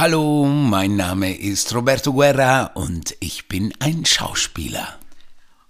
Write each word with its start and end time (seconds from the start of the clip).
Hallo, 0.00 0.46
mein 0.46 0.96
Name 0.96 1.36
ist 1.36 1.74
Roberto 1.74 2.14
Guerra 2.14 2.70
und 2.72 3.14
ich 3.20 3.48
bin 3.48 3.74
ein 3.80 4.06
Schauspieler. 4.06 4.98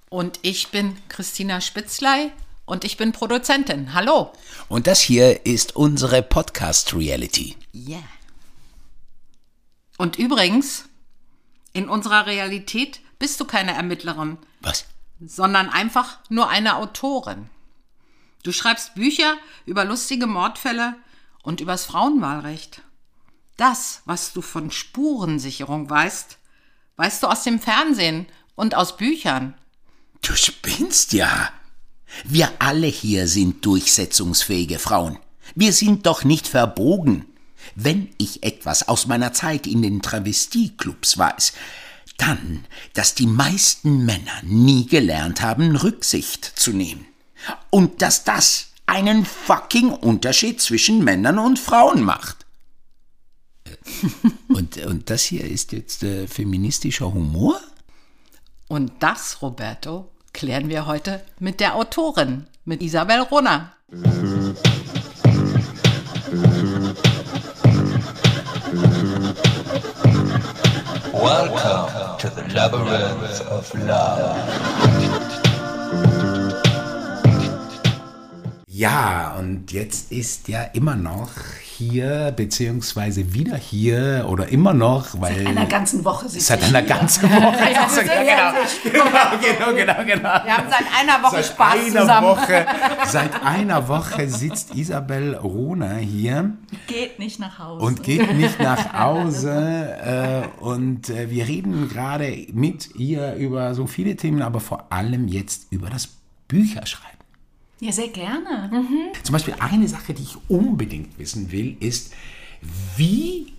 Und 0.08 0.38
ich 0.42 0.68
bin 0.68 0.96
Christina 1.08 1.60
Spitzlei 1.60 2.30
und 2.64 2.84
ich 2.84 2.96
bin 2.96 3.10
Produzentin. 3.10 3.92
Hallo. 3.92 4.32
Und 4.68 4.86
das 4.86 5.00
hier 5.00 5.44
ist 5.46 5.74
unsere 5.74 6.22
Podcast 6.22 6.94
Reality. 6.94 7.56
Ja. 7.72 7.96
Yeah. 7.96 8.04
Und 9.98 10.16
übrigens, 10.16 10.84
in 11.72 11.88
unserer 11.88 12.26
Realität 12.26 13.00
bist 13.18 13.40
du 13.40 13.44
keine 13.46 13.74
Ermittlerin. 13.74 14.38
Was? 14.60 14.86
Sondern 15.18 15.68
einfach 15.68 16.20
nur 16.28 16.48
eine 16.48 16.76
Autorin. 16.76 17.50
Du 18.44 18.52
schreibst 18.52 18.94
Bücher 18.94 19.34
über 19.66 19.84
lustige 19.84 20.28
Mordfälle 20.28 20.94
und 21.42 21.60
übers 21.60 21.84
Frauenwahlrecht. 21.84 22.82
Das, 23.60 24.00
was 24.06 24.32
du 24.32 24.40
von 24.40 24.70
Spurensicherung 24.70 25.90
weißt, 25.90 26.38
weißt 26.96 27.22
du 27.22 27.26
aus 27.26 27.42
dem 27.42 27.60
Fernsehen 27.60 28.24
und 28.54 28.74
aus 28.74 28.96
Büchern. 28.96 29.52
Du 30.22 30.34
spinnst 30.34 31.12
ja. 31.12 31.50
Wir 32.24 32.50
alle 32.58 32.86
hier 32.86 33.28
sind 33.28 33.66
durchsetzungsfähige 33.66 34.78
Frauen. 34.78 35.18
Wir 35.54 35.74
sind 35.74 36.06
doch 36.06 36.24
nicht 36.24 36.48
verbogen. 36.48 37.26
Wenn 37.74 38.08
ich 38.16 38.44
etwas 38.44 38.88
aus 38.88 39.06
meiner 39.06 39.34
Zeit 39.34 39.66
in 39.66 39.82
den 39.82 40.00
Travestieclubs 40.00 41.18
weiß, 41.18 41.52
dann, 42.16 42.64
dass 42.94 43.14
die 43.14 43.26
meisten 43.26 44.06
Männer 44.06 44.40
nie 44.40 44.86
gelernt 44.86 45.42
haben, 45.42 45.76
Rücksicht 45.76 46.46
zu 46.46 46.70
nehmen. 46.70 47.06
Und 47.68 48.00
dass 48.00 48.24
das 48.24 48.68
einen 48.86 49.26
fucking 49.26 49.90
Unterschied 49.90 50.62
zwischen 50.62 51.04
Männern 51.04 51.38
und 51.38 51.58
Frauen 51.58 52.02
macht. 52.02 52.39
und, 54.48 54.76
und 54.86 55.10
das 55.10 55.22
hier 55.22 55.44
ist 55.44 55.72
jetzt 55.72 56.02
äh, 56.02 56.26
feministischer 56.26 57.12
Humor? 57.12 57.60
Und 58.68 58.92
das, 59.00 59.42
Roberto, 59.42 60.08
klären 60.32 60.68
wir 60.68 60.86
heute 60.86 61.22
mit 61.38 61.60
der 61.60 61.74
Autorin, 61.74 62.46
mit 62.64 62.82
Isabel 62.82 63.20
Runner. 63.22 63.72
Welcome 71.12 72.18
to 72.18 72.28
the 72.28 72.54
labyrinth 72.54 73.40
of 73.50 73.74
love. 73.74 74.36
Ja, 78.68 79.34
und 79.38 79.72
jetzt 79.72 80.10
ist 80.10 80.48
ja 80.48 80.62
immer 80.62 80.96
noch 80.96 81.30
hier, 81.80 82.32
beziehungsweise 82.36 83.32
wieder 83.32 83.56
hier 83.56 84.26
oder 84.28 84.48
immer 84.48 84.74
noch, 84.74 85.18
weil. 85.18 85.34
Seit 85.34 85.46
einer 85.46 85.66
ganzen 85.66 86.04
Woche 86.04 86.28
sind 86.28 86.42
Seit 86.42 86.62
einer 86.62 86.82
ganzen 86.82 87.30
Woche. 87.30 87.72
ja, 87.72 87.84
also, 87.84 88.00
genau, 88.02 88.20
genau, 88.84 89.74
genau, 89.74 89.74
genau, 89.74 90.04
genau. 90.04 90.44
Wir 90.44 90.56
haben 90.56 90.68
seit 90.68 90.84
einer 91.00 91.22
Woche 91.22 91.36
seit 91.36 91.46
Spaß 91.46 91.74
einer 91.74 92.00
zusammen. 92.00 92.26
Woche, 92.28 92.66
seit 93.06 93.42
einer 93.42 93.88
Woche 93.88 94.28
sitzt 94.28 94.74
Isabel 94.74 95.34
Rohner 95.36 95.96
hier. 95.96 96.52
Geht 96.86 97.18
nicht 97.18 97.40
nach 97.40 97.58
Hause. 97.58 97.84
Und 97.84 98.02
geht 98.02 98.34
nicht 98.34 98.60
nach 98.60 98.92
Hause. 98.92 100.50
äh, 100.60 100.62
und 100.62 101.08
äh, 101.08 101.30
wir 101.30 101.48
reden 101.48 101.88
gerade 101.88 102.46
mit 102.52 102.94
ihr 102.96 103.34
über 103.36 103.74
so 103.74 103.86
viele 103.86 104.16
Themen, 104.16 104.42
aber 104.42 104.60
vor 104.60 104.92
allem 104.92 105.28
jetzt 105.28 105.66
über 105.70 105.88
das 105.88 106.08
Bücherschreiben. 106.46 107.19
Ja, 107.80 107.92
sehr 107.92 108.08
gerne. 108.08 108.68
Mhm. 108.70 109.12
Zum 109.22 109.32
Beispiel 109.32 109.54
eine 109.58 109.88
Sache, 109.88 110.12
die 110.12 110.22
ich 110.22 110.36
unbedingt 110.48 111.18
wissen 111.18 111.50
will, 111.50 111.76
ist, 111.80 112.12
wie, 112.96 113.54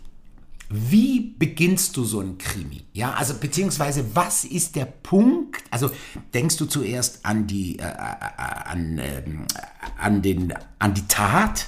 wie 0.70 1.34
beginnst 1.40 1.98
du 1.98 2.04
so 2.04 2.22
ein 2.22 2.38
Krimi? 2.38 2.84
Ja, 2.94 3.14
also 3.14 3.34
beziehungsweise 3.34 4.06
was 4.14 4.46
ist 4.46 4.76
der 4.76 4.86
Punkt? 4.86 5.64
Also 5.72 5.90
denkst 6.36 6.58
du 6.58 6.66
zuerst 6.66 7.26
an 7.26 7.48
die, 7.48 7.80
äh, 7.80 7.84
äh 7.84 7.88
an, 7.88 9.00
äh, 9.00 9.24
an, 9.98 10.22
den, 10.22 10.54
an 10.80 10.94
die 10.94 11.08
Tat? 11.08 11.68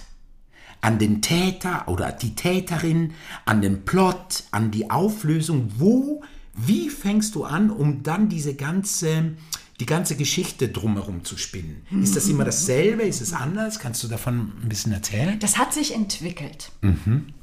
an 0.82 1.00
den 1.00 1.22
Täter 1.22 1.88
oder 1.88 2.12
die 2.12 2.36
Täterin, 2.36 3.14
an 3.46 3.62
den 3.62 3.86
Plot, 3.86 4.44
an 4.52 4.70
die 4.70 4.92
Auflösung. 4.92 5.72
Wo, 5.78 6.24
wie 6.56 6.90
fängst 6.90 7.36
du 7.36 7.46
an, 7.46 7.70
um 7.70 8.04
dann 8.04 8.28
diese 8.28 8.54
ganze 8.54 9.38
die 9.84 9.88
ganze 9.88 10.16
Geschichte 10.16 10.70
drumherum 10.70 11.26
zu 11.26 11.38
spinnen. 11.38 11.86
Ist 12.02 12.16
das 12.16 12.30
immer 12.30 12.46
dasselbe? 12.46 13.04
Ist 13.04 13.20
es 13.20 13.34
anders? 13.34 13.80
Kannst 13.80 14.02
du 14.02 14.08
davon 14.08 14.54
ein 14.64 14.70
bisschen 14.70 14.94
erzählen? 14.94 15.38
Das 15.40 15.58
hat 15.58 15.74
sich 15.74 15.94
entwickelt. 15.94 16.72
Mhm. 16.80 17.34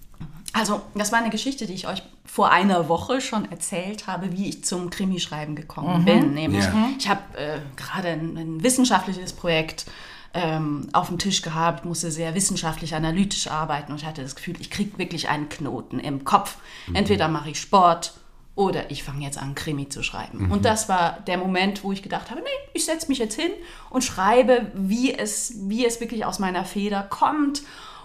Also, 0.54 0.80
das 0.94 1.12
war 1.12 1.18
eine 1.18 1.28
Geschichte, 1.28 1.66
die 1.66 1.74
ich 1.74 1.86
euch 1.86 2.02
vor 2.24 2.50
einer 2.50 2.88
Woche 2.88 3.20
schon 3.20 3.50
erzählt 3.52 4.06
habe, 4.06 4.32
wie 4.32 4.48
ich 4.48 4.64
zum 4.64 4.88
Krimischreiben 4.88 5.54
gekommen 5.54 6.00
mhm. 6.00 6.04
bin. 6.06 6.32
Nämlich, 6.32 6.64
ja. 6.64 6.88
ich 6.98 7.10
habe 7.10 7.20
äh, 7.36 7.58
gerade 7.76 8.08
ein, 8.08 8.38
ein, 8.38 8.62
wissenschaftliches 8.62 9.34
Projekt 9.34 9.84
ähm, 10.32 10.88
auf 10.94 11.08
dem 11.08 11.18
Tisch 11.18 11.42
gehabt, 11.42 11.84
musste 11.84 12.10
sehr 12.10 12.34
wissenschaftlich 12.34 12.94
analytisch 12.94 13.48
arbeiten 13.48 13.92
und 13.92 14.00
ich 14.00 14.06
hatte 14.06 14.22
das 14.22 14.34
Gefühl, 14.34 14.54
ich 14.60 14.70
kriege 14.70 14.96
wirklich 14.96 15.28
einen 15.28 15.50
Knoten 15.50 16.00
im 16.00 16.24
Kopf. 16.24 16.56
Mhm. 16.86 16.94
Entweder 16.94 17.28
mache 17.28 17.50
ich 17.50 17.60
Sport 17.60 18.14
oder 18.60 18.91
ich 18.91 19.03
fange 19.03 19.25
jetzt 19.25 19.38
an, 19.38 19.54
Krimi 19.54 19.88
zu 19.88 20.03
schreiben. 20.03 20.44
Mhm. 20.44 20.53
Und 20.53 20.66
das 20.66 20.87
war 20.87 21.21
der 21.26 21.38
Moment, 21.38 21.82
wo 21.82 21.93
ich 21.93 22.03
gedacht 22.03 22.31
habe, 22.31 22.43
nee, 22.43 22.71
ich 22.75 22.84
setze 22.84 23.09
mich 23.09 23.19
jetzt 23.19 23.34
hin 23.34 23.50
und 23.88 24.04
schreibe, 24.04 24.71
wie 24.75 25.15
es, 25.15 25.54
wie 25.71 25.87
es 25.87 25.98
wirklich 25.98 26.26
aus 26.26 26.38
meiner 26.38 26.66
Feder 26.66 27.03
kommt 27.03 27.62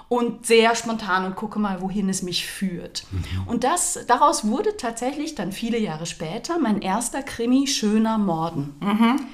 und 0.08 0.46
sehr 0.46 0.74
spontan 0.76 1.26
und 1.26 1.36
gucke 1.36 1.60
mal, 1.60 1.82
wohin 1.82 2.08
es 2.08 2.22
mich 2.22 2.48
führt. 2.48 3.04
Mhm. 3.12 3.48
Und 3.48 3.64
das, 3.66 4.00
daraus 4.08 4.48
wurde 4.48 4.78
tatsächlich 4.78 5.36
dann 5.36 5.52
viele 5.52 5.78
Jahre 5.78 6.06
später 6.06 6.58
mein 6.58 6.82
erster 6.82 7.22
Krimi 7.22 7.68
Schöner 7.68 8.18
Morden. 8.18 8.78
Mhm. 8.80 9.28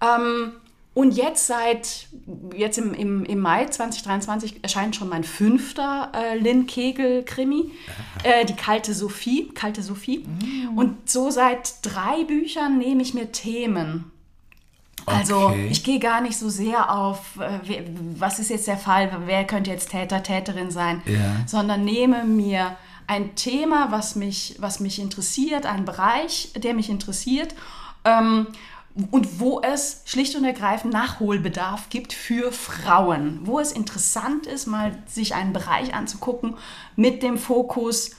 Ähm, 0.00 0.52
und 0.92 1.12
jetzt 1.12 1.46
seit, 1.46 2.08
jetzt 2.54 2.76
im, 2.78 2.94
im, 2.94 3.24
im 3.24 3.38
Mai 3.38 3.66
2023 3.66 4.62
erscheint 4.62 4.96
schon 4.96 5.08
mein 5.08 5.22
fünfter 5.22 6.10
äh, 6.14 6.36
Lynn 6.36 6.66
Kegel-Krimi, 6.66 7.70
äh, 8.24 8.44
die 8.44 8.54
Kalte 8.54 8.92
Sophie, 8.92 9.48
Kalte 9.54 9.82
Sophie. 9.82 10.18
Mm. 10.18 10.76
Und 10.76 11.08
so 11.08 11.30
seit 11.30 11.74
drei 11.82 12.24
Büchern 12.24 12.78
nehme 12.78 13.02
ich 13.02 13.14
mir 13.14 13.30
Themen. 13.30 14.10
Also 15.06 15.48
okay. 15.48 15.68
ich 15.70 15.84
gehe 15.84 15.98
gar 16.00 16.20
nicht 16.20 16.36
so 16.36 16.48
sehr 16.48 16.92
auf, 16.92 17.38
äh, 17.38 17.82
was 18.16 18.40
ist 18.40 18.50
jetzt 18.50 18.66
der 18.66 18.76
Fall, 18.76 19.10
wer 19.26 19.44
könnte 19.44 19.70
jetzt 19.70 19.90
Täter, 19.90 20.22
Täterin 20.22 20.72
sein, 20.72 21.02
ja. 21.06 21.36
sondern 21.46 21.84
nehme 21.84 22.24
mir 22.24 22.76
ein 23.06 23.34
Thema, 23.36 23.90
was 23.90 24.16
mich, 24.16 24.56
was 24.58 24.80
mich 24.80 24.98
interessiert, 24.98 25.66
einen 25.66 25.84
Bereich, 25.84 26.52
der 26.56 26.74
mich 26.74 26.90
interessiert. 26.90 27.54
Ähm, 28.04 28.48
und 29.10 29.40
wo 29.40 29.60
es 29.62 30.02
schlicht 30.04 30.34
und 30.34 30.44
ergreifend 30.44 30.92
Nachholbedarf 30.92 31.88
gibt 31.90 32.12
für 32.12 32.50
Frauen, 32.52 33.40
wo 33.44 33.60
es 33.60 33.72
interessant 33.72 34.46
ist, 34.46 34.66
mal 34.66 34.98
sich 35.06 35.34
einen 35.34 35.52
Bereich 35.52 35.94
anzugucken 35.94 36.56
mit 36.96 37.22
dem 37.22 37.38
Fokus 37.38 38.12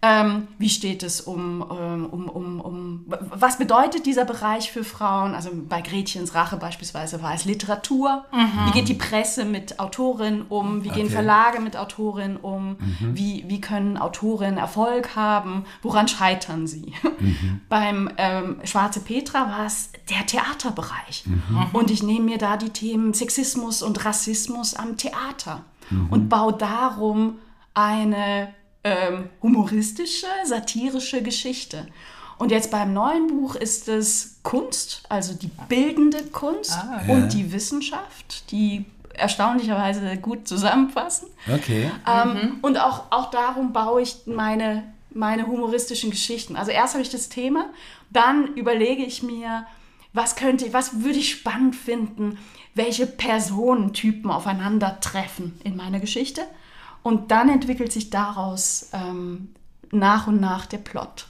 ähm, 0.00 0.46
wie 0.58 0.68
steht 0.68 1.02
es 1.02 1.20
um, 1.20 1.64
ähm, 1.76 2.06
um, 2.06 2.28
um, 2.28 2.60
um, 2.60 3.04
was 3.06 3.58
bedeutet 3.58 4.06
dieser 4.06 4.24
Bereich 4.24 4.70
für 4.70 4.84
Frauen? 4.84 5.34
Also 5.34 5.50
bei 5.52 5.80
Gretchens 5.80 6.36
Rache 6.36 6.56
beispielsweise 6.56 7.20
war 7.20 7.34
es 7.34 7.44
Literatur. 7.44 8.24
Mhm. 8.32 8.66
Wie 8.66 8.70
geht 8.70 8.88
die 8.88 8.94
Presse 8.94 9.44
mit 9.44 9.80
Autorinnen 9.80 10.42
um? 10.48 10.84
Wie 10.84 10.90
okay. 10.90 11.00
gehen 11.00 11.10
Verlage 11.10 11.58
mit 11.58 11.76
Autorinnen 11.76 12.36
um? 12.36 12.76
Mhm. 12.78 13.16
Wie, 13.16 13.44
wie 13.48 13.60
können 13.60 13.96
Autorinnen 13.96 14.56
Erfolg 14.56 15.16
haben? 15.16 15.64
Woran 15.82 16.06
scheitern 16.06 16.68
sie? 16.68 16.92
Mhm. 17.18 17.62
Beim 17.68 18.08
ähm, 18.18 18.60
Schwarze 18.62 19.00
Petra 19.00 19.50
war 19.50 19.66
es 19.66 19.90
der 20.10 20.24
Theaterbereich. 20.24 21.24
Mhm. 21.26 21.70
Und 21.72 21.90
ich 21.90 22.04
nehme 22.04 22.26
mir 22.26 22.38
da 22.38 22.56
die 22.56 22.70
Themen 22.70 23.14
Sexismus 23.14 23.82
und 23.82 24.04
Rassismus 24.04 24.74
am 24.74 24.96
Theater 24.96 25.64
mhm. 25.90 26.06
und 26.10 26.28
baue 26.28 26.52
darum 26.52 27.38
eine 27.74 28.54
ähm, 28.84 29.30
humoristische, 29.42 30.26
satirische 30.44 31.22
Geschichte. 31.22 31.86
Und 32.38 32.52
jetzt 32.52 32.70
beim 32.70 32.92
neuen 32.92 33.26
Buch 33.26 33.56
ist 33.56 33.88
es 33.88 34.38
Kunst, 34.44 35.02
also 35.08 35.34
die 35.34 35.50
bildende 35.68 36.22
Kunst 36.24 36.72
ah, 36.72 37.02
und 37.08 37.22
ja. 37.22 37.26
die 37.26 37.52
Wissenschaft, 37.52 38.50
die 38.52 38.84
erstaunlicherweise 39.14 40.16
gut 40.18 40.46
zusammenfassen. 40.46 41.28
Okay. 41.52 41.90
Ähm, 42.06 42.32
mhm. 42.32 42.58
Und 42.62 42.78
auch, 42.78 43.10
auch 43.10 43.30
darum 43.30 43.72
baue 43.72 44.02
ich 44.02 44.18
meine, 44.26 44.84
meine 45.10 45.48
humoristischen 45.48 46.10
Geschichten. 46.10 46.54
Also 46.54 46.70
erst 46.70 46.94
habe 46.94 47.02
ich 47.02 47.10
das 47.10 47.28
Thema, 47.28 47.70
dann 48.10 48.54
überlege 48.54 49.04
ich 49.04 49.24
mir, 49.24 49.66
was 50.12 50.36
könnte, 50.36 50.72
was 50.72 51.02
würde 51.02 51.18
ich 51.18 51.30
spannend 51.30 51.74
finden, 51.74 52.38
welche 52.74 53.06
Personentypen 53.06 54.30
aufeinandertreffen 54.30 55.60
in 55.64 55.76
meiner 55.76 55.98
Geschichte. 55.98 56.42
Und 57.08 57.30
dann 57.30 57.48
entwickelt 57.48 57.90
sich 57.90 58.10
daraus 58.10 58.90
ähm, 58.92 59.54
nach 59.90 60.26
und 60.26 60.42
nach 60.42 60.66
der 60.66 60.76
Plot. 60.76 61.24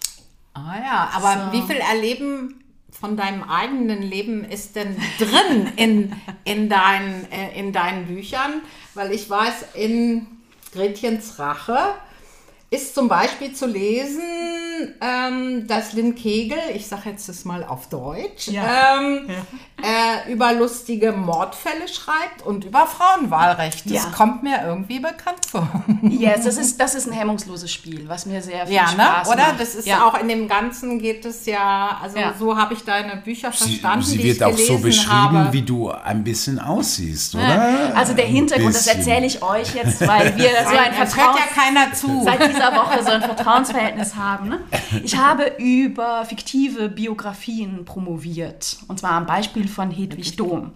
Ah 0.53 0.75
ja, 0.77 1.11
aber 1.15 1.53
so. 1.53 1.53
wie 1.53 1.63
viel 1.69 1.77
Erleben 1.77 2.65
von 2.91 3.17
deinem 3.17 3.45
eigenen 3.45 4.03
Leben 4.03 4.43
ist 4.43 4.75
denn 4.75 4.97
drin 5.21 5.73
in, 5.77 6.13
in, 6.43 6.69
dein, 6.69 7.31
äh, 7.31 7.57
in 7.57 7.73
deinen 7.73 8.07
Büchern? 8.09 8.61
Weil 8.95 9.13
ich 9.13 9.31
weiß, 9.31 9.67
in 9.75 10.27
Gretchens 10.73 11.39
Rache 11.39 11.79
ist 12.71 12.95
zum 12.95 13.09
Beispiel 13.09 13.55
zu 13.55 13.67
lesen, 13.67 14.21
ähm, 15.01 15.67
dass 15.67 15.93
Lynn 15.95 16.15
Kegel, 16.15 16.59
ich 16.75 16.87
sage 16.87 17.11
jetzt 17.11 17.29
das 17.29 17.45
mal 17.45 17.65
auf 17.65 17.89
Deutsch, 17.89 18.49
Ja. 18.49 18.99
ähm, 19.01 19.29
Äh, 19.81 20.33
über 20.33 20.53
lustige 20.55 21.13
Mordfälle 21.13 21.87
schreibt 21.87 22.45
und 22.45 22.65
über 22.65 22.85
Frauenwahlrecht. 22.85 23.85
Das 23.87 23.93
Ja. 23.93 24.11
kommt 24.11 24.43
mir 24.43 24.61
irgendwie 24.67 24.99
bekannt 24.99 25.39
vor. 25.49 25.69
Yes, 26.03 26.43
das 26.45 26.57
ist, 26.57 26.81
das 26.81 26.97
ist 26.97 27.07
ein 27.07 27.13
hemmungsloses 27.13 27.71
Spiel, 27.73 28.09
was 28.09 28.27
mir 28.27 28.43
sehr 28.43 28.67
viel 28.67 28.75
Ja, 28.75 28.87
ne? 28.87 28.91
Spaß 29.05 29.29
Oder? 29.29 29.37
macht. 29.37 29.61
Das 29.61 29.77
ist 29.77 29.87
ja. 29.87 30.05
auch 30.05 30.21
in 30.21 30.27
dem 30.27 30.49
Ganzen 30.49 30.99
geht 30.99 31.25
es 31.25 31.47
ja, 31.47 31.97
also 32.03 32.19
Ja. 32.19 32.35
so 32.37 32.57
habe 32.57 32.75
ich 32.75 32.83
deine 32.83 33.19
Bücher 33.19 33.53
Sie, 33.53 33.77
verstanden. 33.77 34.05
sie 34.05 34.19
die 34.19 34.25
wird 34.25 34.37
ich 34.39 34.45
auch 34.45 34.59
so 34.59 34.79
beschrieben, 34.79 35.15
habe. 35.39 35.53
wie 35.53 35.63
du 35.63 35.93
ein 35.93 36.25
bisschen 36.25 36.59
aussiehst, 36.59 37.37
oder? 37.37 37.93
Also 37.95 38.15
der 38.15 38.27
Hintergrund, 38.27 38.75
das 38.75 38.89
erzähle 38.89 39.27
ich 39.27 39.41
euch 39.45 39.77
jetzt, 39.77 40.01
weil 40.09 40.37
wir 40.37 40.49
so 40.69 40.77
ein 40.77 40.93
Das 40.99 41.17
hört 41.17 41.37
ja 41.37 41.45
keiner 41.55 41.93
zu. 41.95 42.25
seit 42.25 42.41
dieser 42.59 42.75
Woche 42.77 43.03
so 43.03 43.11
ein 43.11 43.23
Vertrauensverhältnis 43.23 44.17
haben. 44.17 44.49
Ne? 44.49 44.61
Ich 45.05 45.17
habe 45.17 45.53
über 45.59 46.25
fiktive 46.25 46.89
Biografien 46.89 47.85
promoviert. 47.85 48.79
Und 48.89 48.99
zwar 48.99 49.13
am 49.13 49.27
Beispiel 49.27 49.69
von 49.69 49.91
Hedwig 49.91 50.37
Dom. 50.37 50.73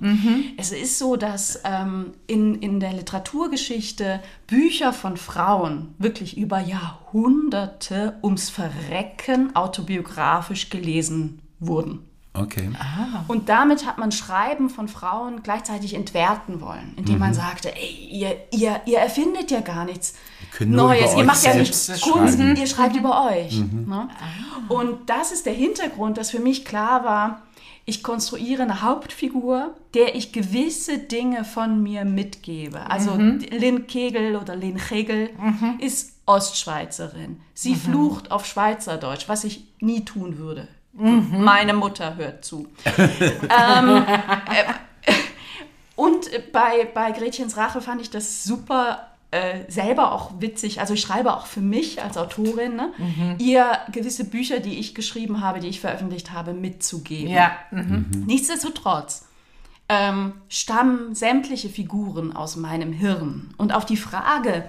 Es 0.57 0.73
ist 0.73 0.99
so, 0.99 1.17
dass 1.17 1.61
ähm, 1.65 2.13
in, 2.27 2.55
in 2.57 2.81
der 2.81 2.93
Literaturgeschichte 2.93 4.21
Bücher 4.47 4.93
von 4.93 5.17
Frauen 5.17 5.95
wirklich 5.99 6.37
über 6.37 6.61
Jahrhunderte 6.61 8.19
ums 8.23 8.51
Verrecken 8.51 9.55
autobiografisch 9.57 10.71
gelesen 10.71 11.41
wurden. 11.61 12.05
Okay. 12.35 12.71
Und 13.29 13.51
damit 13.51 13.87
hat 13.87 13.99
man 13.99 14.11
Schreiben 14.11 14.71
von 14.71 14.89
Frauen 14.89 15.43
gleichzeitig 15.43 15.93
entwerten 15.95 16.63
wollen, 16.63 16.95
indem 16.97 17.17
Mhm. 17.17 17.21
man 17.21 17.35
sagte, 17.35 17.75
ey, 17.77 18.09
ihr, 18.11 18.37
ihr, 18.51 18.81
ihr 18.87 18.99
erfindet 19.01 19.51
ja 19.51 19.61
gar 19.61 19.85
nichts 19.85 20.15
können 20.57 20.73
nur 20.73 20.89
Neues, 20.89 21.01
über 21.01 21.13
ihr 21.13 21.19
euch 21.19 21.27
macht 21.27 21.43
ja 21.45 21.55
nicht. 21.55 21.89
Mhm. 21.89 22.11
Kunst, 22.11 22.39
ihr 22.39 22.67
schreibt 22.67 22.97
über 22.97 23.27
euch. 23.31 23.59
Ne? 23.59 24.09
Und 24.69 25.09
das 25.09 25.33
ist 25.33 25.47
der 25.47 25.55
Hintergrund, 25.55 26.19
dass 26.19 26.31
für 26.31 26.41
mich 26.41 26.65
klar 26.65 27.05
war, 27.05 27.43
ich 27.85 28.03
konstruiere 28.03 28.63
eine 28.63 28.83
Hauptfigur, 28.83 29.75
der 29.95 30.15
ich 30.15 30.33
gewisse 30.33 30.99
Dinge 30.99 31.45
von 31.45 31.83
mir 31.83 32.05
mitgebe. 32.05 32.89
Also 32.89 33.13
Mhm. 33.13 33.41
Lynn 33.51 33.87
Kegel 33.87 34.37
oder 34.37 34.55
Lynn 34.55 34.77
Kegel 34.79 35.31
ist 35.79 36.13
Ostschweizerin. 36.27 37.41
Sie 37.55 37.75
flucht 37.75 38.31
auf 38.31 38.47
Schweizerdeutsch, 38.47 39.29
was 39.29 39.45
ich 39.45 39.65
nie 39.81 40.05
tun 40.05 40.39
würde. 40.39 40.69
Meine 40.93 41.73
Mutter 41.75 42.17
hört 42.17 42.45
zu. 42.45 42.67
ähm, 42.97 44.05
äh, 44.07 45.13
und 45.97 46.31
bei, 46.53 46.87
bei 46.93 47.11
Gretchens 47.13 47.57
Rache 47.57 47.81
fand 47.81 48.01
ich 48.03 48.11
das 48.11 48.45
super 48.45 49.12
äh, 49.33 49.61
selber 49.69 50.13
auch 50.13 50.31
witzig. 50.41 50.81
Also 50.81 50.95
ich 50.95 51.01
schreibe 51.01 51.35
auch 51.35 51.47
für 51.47 51.61
mich 51.61 52.03
als 52.03 52.17
Autorin, 52.17 52.77
ne, 52.77 52.93
ihr 53.39 53.67
gewisse 53.91 54.25
Bücher, 54.25 54.61
die 54.61 54.79
ich 54.79 54.95
geschrieben 54.95 55.41
habe, 55.41 55.59
die 55.59 55.69
ich 55.69 55.81
veröffentlicht 55.81 56.33
habe, 56.33 56.53
mitzugeben. 56.53 57.33
Ja. 57.33 57.53
Nichtsdestotrotz 58.27 59.27
ähm, 59.89 60.35
stammen 60.49 61.15
sämtliche 61.15 61.69
Figuren 61.69 62.37
aus 62.37 62.57
meinem 62.57 62.93
Hirn. 62.93 63.55
Und 63.57 63.75
auf 63.75 63.85
die 63.85 63.97
Frage, 63.97 64.65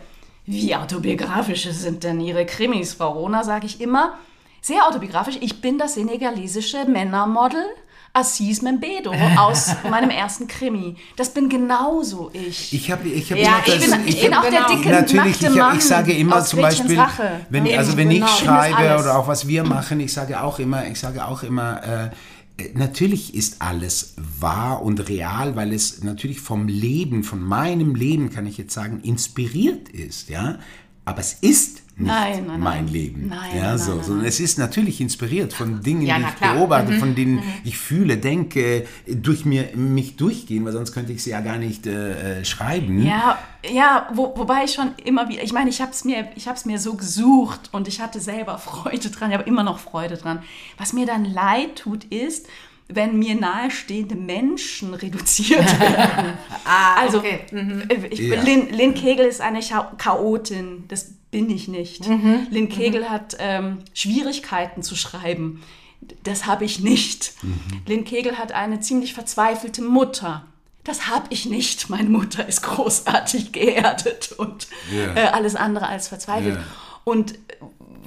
wie 0.46 0.76
autobiografisch 0.76 1.64
sind 1.70 2.04
denn 2.04 2.20
Ihre 2.20 2.46
Krimis, 2.46 2.94
Frau 2.94 3.12
Rona, 3.12 3.44
sage 3.44 3.66
ich 3.66 3.80
immer, 3.80 4.18
sehr 4.62 4.88
autobiografisch, 4.88 5.38
ich 5.42 5.62
bin 5.62 5.78
das 5.78 5.96
senegalesische 5.96 6.86
Männermodel 6.86 7.66
Assis 8.14 8.62
Membedo 8.62 9.12
aus 9.38 9.76
meinem 9.90 10.12
ersten 10.12 10.48
Krimi. 10.48 10.96
Das 11.16 11.34
bin 11.34 11.50
genauso 11.50 12.30
ich. 12.34 12.72
Ich 12.72 12.92
habe 12.92 13.08
ich 13.10 13.32
hab 13.32 13.40
Ja, 13.40 13.58
immer 13.58 13.68
ich 13.68 13.74
das, 13.74 13.92
bin, 13.92 14.08
ich 14.08 14.22
bin 14.22 14.34
auch 14.36 14.42
der 14.42 14.52
genau. 14.52 14.68
dicke, 14.68 14.90
Natürlich, 14.90 15.42
nackte 15.42 15.48
ich, 15.48 15.56
Mann 15.56 15.78
ich 15.78 15.84
sage 15.84 16.14
immer 16.14 16.46
zum 16.46 16.60
Gretchens 16.60 16.80
Beispiel, 16.82 17.00
Rache. 17.00 17.46
wenn, 17.50 17.66
Eben, 17.66 17.78
also 17.78 17.98
wenn 17.98 18.10
genau. 18.10 18.26
ich 18.28 18.32
schreibe 18.32 19.00
oder 19.00 19.18
auch 19.18 19.28
was 19.28 19.48
wir 19.48 19.64
machen, 19.64 20.00
ich 20.00 20.14
sage 20.14 20.44
auch 20.44 20.60
immer, 20.60 20.86
ich 20.88 21.00
sage 21.00 21.26
auch 21.26 21.42
immer, 21.42 21.84
äh, 21.84 22.64
äh, 22.64 22.72
natürlich 22.76 23.34
ist 23.34 23.62
alles 23.64 24.14
wahr 24.18 24.84
und 24.84 25.10
real, 25.10 25.56
weil 25.56 25.74
es 25.74 26.04
natürlich 26.04 26.40
vom 26.40 26.68
Leben, 26.68 27.24
von 27.24 27.42
meinem 27.44 27.96
Leben, 27.96 28.30
kann 28.30 28.46
ich 28.46 28.58
jetzt 28.58 28.74
sagen, 28.74 29.00
inspiriert 29.02 29.90
ist, 29.90 30.30
ja. 30.30 30.60
Aber 31.06 31.20
es 31.20 31.34
ist 31.42 31.83
nicht 31.96 32.08
Nein, 32.08 32.46
nein, 32.48 32.60
mein 32.60 32.86
nein. 32.86 32.94
Leben, 32.94 33.28
Nein, 33.30 33.56
ja, 33.56 33.62
nein, 33.70 33.78
so, 33.78 33.94
nein, 33.96 34.04
sondern 34.04 34.26
es 34.26 34.40
ist 34.40 34.58
natürlich 34.58 35.00
inspiriert 35.00 35.54
von 35.54 35.82
Dingen, 35.82 36.02
Ja, 36.08 36.18
die 36.18 36.24
ich 36.26 36.34
beobachte, 36.54 36.94
von 36.94 37.14
denen 37.14 37.44
ich 37.64 37.78
fühle, 37.78 38.18
denke, 38.18 38.88
durch 39.08 39.46
mir 39.46 39.70
mich 39.76 40.16
durchgehen, 40.16 40.66
weil 40.66 40.72
sonst 40.74 40.92
könnte 40.94 41.14
ich 41.14 41.22
sie 41.24 41.30
ja 41.30 41.42
gar 41.42 41.58
nicht 41.58 41.86
äh, 41.86 42.44
schreiben. 42.46 43.06
Ja, 43.06 43.38
ja, 43.72 44.10
wo, 44.14 44.34
wobei 44.36 44.64
ich 44.66 44.74
schon 44.74 44.92
immer 45.06 45.30
wieder, 45.30 45.44
ich 45.44 45.54
meine, 45.54 45.70
ich 45.70 45.82
habe 45.82 45.92
es 45.92 46.04
mir, 46.04 46.28
ich 46.36 46.48
mir 46.66 46.80
so 46.80 46.96
gesucht 46.96 47.70
und 47.72 47.88
ich 47.88 48.02
hatte 48.02 48.20
selber 48.20 48.58
Freude 48.58 49.10
dran, 49.10 49.30
ich 49.32 49.38
habe 49.38 49.48
immer 49.48 49.64
noch 49.64 49.78
Freude 49.80 50.18
dran. 50.18 50.42
Was 50.78 50.94
mir 50.94 51.06
dann 51.06 51.26
leid 51.26 51.76
tut, 51.78 52.06
ist, 52.06 52.48
wenn 52.90 53.18
mir 53.20 53.36
nahestehende 53.36 54.16
Menschen 54.16 54.94
reduziert 55.06 55.80
werden. 55.80 56.34
Ah, 56.66 56.96
Also, 57.02 57.20
okay. 57.20 57.42
Mhm. 57.52 57.84
äh, 57.88 58.08
ich, 58.08 58.20
Ja. 58.20 58.42
Lynn, 58.42 58.70
Lynn 58.72 58.94
Kegel 58.96 59.26
ist 59.26 59.42
eine 59.42 59.60
Cha 59.62 59.92
Chaotin, 59.98 60.86
das 60.88 61.12
bin 61.34 61.50
ich 61.50 61.68
nicht. 61.68 62.08
Mhm. 62.08 62.48
Lynn 62.50 62.70
Kegel 62.70 63.10
hat 63.10 63.36
ähm, 63.40 63.80
Schwierigkeiten 63.94 64.82
zu 64.84 64.96
schreiben, 64.96 65.62
das 66.24 66.46
habe 66.46 66.64
ich 66.64 66.80
nicht. 66.80 67.34
Mhm. 67.44 67.60
Lynn 67.88 68.06
Kegel 68.06 68.38
hat 68.38 68.54
eine 68.54 68.80
ziemlich 68.80 69.14
verzweifelte 69.14 69.82
Mutter. 69.82 70.46
Das 70.86 71.08
habe 71.08 71.28
ich 71.30 71.46
nicht. 71.46 71.90
Meine 71.90 72.10
Mutter 72.10 72.48
ist 72.48 72.62
großartig 72.62 73.52
geerdet 73.52 74.34
und 74.38 74.68
Ja. 74.94 75.16
äh, 75.16 75.28
alles 75.28 75.56
andere 75.56 75.88
als 75.88 76.08
verzweifelt. 76.10 76.56
Ja. 76.56 76.64
Und 77.06 77.36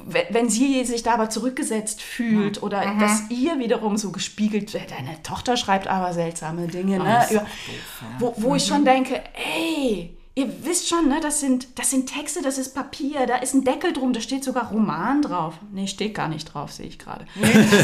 we- 0.07 0.27
wenn 0.31 0.49
sie 0.51 0.85
sich 0.85 1.03
da 1.03 1.15
aber 1.15 1.29
zurückgesetzt 1.31 2.01
fühlt 2.03 2.63
oder 2.63 2.87
Mhm. 2.87 2.99
dass 3.01 3.23
ihr 3.31 3.59
wiederum 3.59 3.97
so 3.97 4.13
gespiegelt 4.13 4.73
wird, 4.75 4.91
deine 4.91 5.23
Tochter 5.23 5.57
schreibt 5.57 5.89
aber 5.89 6.13
seltsame 6.13 6.69
Dinge, 6.69 6.99
ne? 6.99 7.27
Über, 7.31 7.47
wo, 8.21 8.35
wo 8.37 8.55
ich 8.55 8.65
Mhm. 8.71 8.75
schon 8.75 8.85
denke, 8.85 9.21
ey, 9.57 10.17
ihr 10.37 10.65
wisst 10.65 10.89
schon, 10.89 11.09
ne, 11.09 11.19
das 11.21 11.41
sind, 11.41 11.79
das 11.79 11.91
sind 11.91 12.07
Texte, 12.07 12.43
das 12.43 12.59
ist 12.59 12.75
Papier, 12.75 13.27
da 13.27 13.37
ist 13.37 13.55
ein 13.55 13.65
Deckel 13.65 13.95
drum, 13.95 14.13
da 14.13 14.21
steht 14.21 14.45
sogar 14.45 14.71
Roman 14.71 15.23
drauf. 15.23 15.55
Nee, 15.73 15.87
steht 15.87 16.15
gar 16.15 16.29
nicht 16.29 16.53
drauf, 16.53 16.71
sehe 16.71 16.87
ich 16.87 16.99
gerade. 16.99 17.27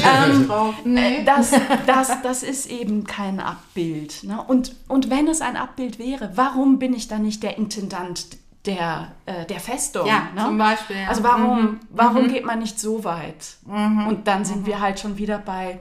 Ähm, 0.05 0.47
drauf. 0.47 0.75
Nee. 0.85 1.25
Das, 1.25 1.53
das, 1.87 2.21
das 2.23 2.43
ist 2.43 2.67
eben 2.67 3.05
kein 3.05 3.41
Abbild. 3.41 4.25
Ne? 4.25 4.43
Und, 4.43 4.75
und 4.89 5.11
wenn 5.11 5.27
es 5.29 5.41
ein 5.41 5.57
Abbild 5.57 5.99
wäre, 5.99 6.33
warum 6.35 6.79
bin 6.79 6.93
ich 6.93 7.09
dann 7.09 7.23
nicht 7.23 7.43
der 7.43 7.57
Intendant 7.57 8.37
der, 8.67 9.13
äh, 9.25 9.47
der 9.47 9.61
Festung? 9.61 10.07
Ja, 10.07 10.29
ne? 10.35 10.45
zum 10.45 10.59
Beispiel, 10.59 10.97
ja. 10.97 11.03
Mhm. 11.05 11.09
Also 11.09 11.23
warum, 11.23 11.81
warum 11.91 12.29
geht 12.29 12.45
man 12.45 12.59
nicht 12.59 12.79
so 12.79 13.05
weit? 13.05 13.57
Und 13.67 14.27
dann 14.27 14.45
sind 14.45 14.67
wir 14.67 14.81
halt 14.81 15.01
schon 15.01 15.17
wieder 15.17 15.39
bei, 15.39 15.81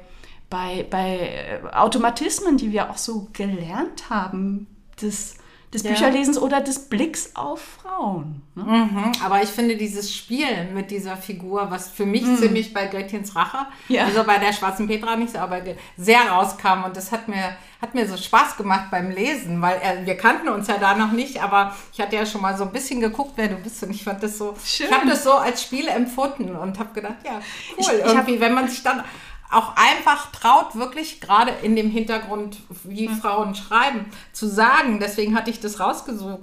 bei, 0.50 0.86
bei 0.90 1.62
äh, 1.64 1.76
Automatismen, 1.76 2.56
die 2.58 2.72
wir 2.72 2.90
auch 2.90 2.98
so 2.98 3.28
gelernt 3.34 4.10
haben, 4.10 4.68
des, 5.02 5.36
des 5.74 5.84
Ja. 5.84 5.92
Bücherlesens 5.92 6.38
oder 6.38 6.60
des 6.60 6.90
Blicks 6.90 7.32
auf 7.36 7.62
Frauen. 7.82 8.42
Ne? 8.56 8.64
Mhm, 8.64 9.12
Aber 9.24 9.42
ich 9.42 9.50
finde 9.50 9.78
dieses 9.78 10.14
Spielen 10.14 10.74
mit 10.74 10.92
dieser 10.92 11.16
Figur, 11.16 11.68
was 11.72 11.90
für 11.90 12.06
mich 12.06 12.24
ziemlich 12.38 12.74
bei 12.74 12.88
Gretchens 12.88 13.36
Rache. 13.36 13.66
Ja. 13.88 14.04
also 14.06 14.24
bei 14.26 14.38
der 14.38 14.52
schwarzen 14.52 14.88
Petra 14.88 15.16
nicht 15.16 15.32
so, 15.32 15.40
aber 15.40 15.62
sehr 15.98 16.20
rauskam 16.30 16.84
und 16.86 16.98
das 16.98 17.14
hat 17.14 17.30
mir, 17.30 17.56
hat 17.82 17.96
mir 17.96 18.06
so 18.08 18.18
Spaß 18.18 18.58
gemacht 18.58 18.86
beim 18.92 19.10
Lesen, 19.12 19.62
weil 19.62 19.80
er, 19.82 20.06
wir 20.06 20.18
kannten 20.18 20.50
uns 20.50 20.68
ja 20.68 20.78
da 20.78 20.94
noch 20.96 21.14
nicht, 21.14 21.42
aber 21.42 21.74
ich 21.94 22.02
hatte 22.02 22.18
ja 22.18 22.26
schon 22.26 22.42
mal 22.42 22.58
so 22.58 22.66
ein 22.66 22.72
bisschen 22.74 23.00
geguckt, 23.00 23.32
wer 23.38 23.48
du 23.48 23.56
bist 23.56 23.82
und 23.84 23.92
ich 23.92 24.04
fand 24.04 24.22
das 24.22 24.38
so, 24.38 24.56
Schön. 24.66 24.88
ich 24.88 24.94
habe 24.94 25.08
das 25.08 25.24
so 25.24 25.32
als 25.34 25.64
Spiel 25.64 25.88
empfunden 25.88 26.54
und 26.56 26.80
habe 26.80 26.94
gedacht, 26.94 27.16
ja, 27.24 27.32
cool, 27.36 27.42
Ich- 27.78 27.88
ich 27.88 27.94
hab- 28.04 28.06
irgendwie, 28.06 28.40
wenn 28.42 28.54
man 28.54 28.68
sich 28.68 28.84
dann 28.84 29.04
auch 29.52 29.74
einfach 29.76 30.32
traut, 30.32 30.76
wirklich 30.76 31.22
gerade 31.22 31.52
in 31.64 31.76
dem 31.76 31.90
Hintergrund, 31.90 32.58
wie 32.84 33.08
Hm. 33.08 33.18
Frauen 33.18 33.56
schreiben, 33.56 34.06
zu 34.34 34.48
sagen. 34.48 35.00
Deswegen 35.00 35.36
hatte 35.36 35.50
ich 35.50 35.60
das 35.60 35.80
rausgesucht. 35.80 36.40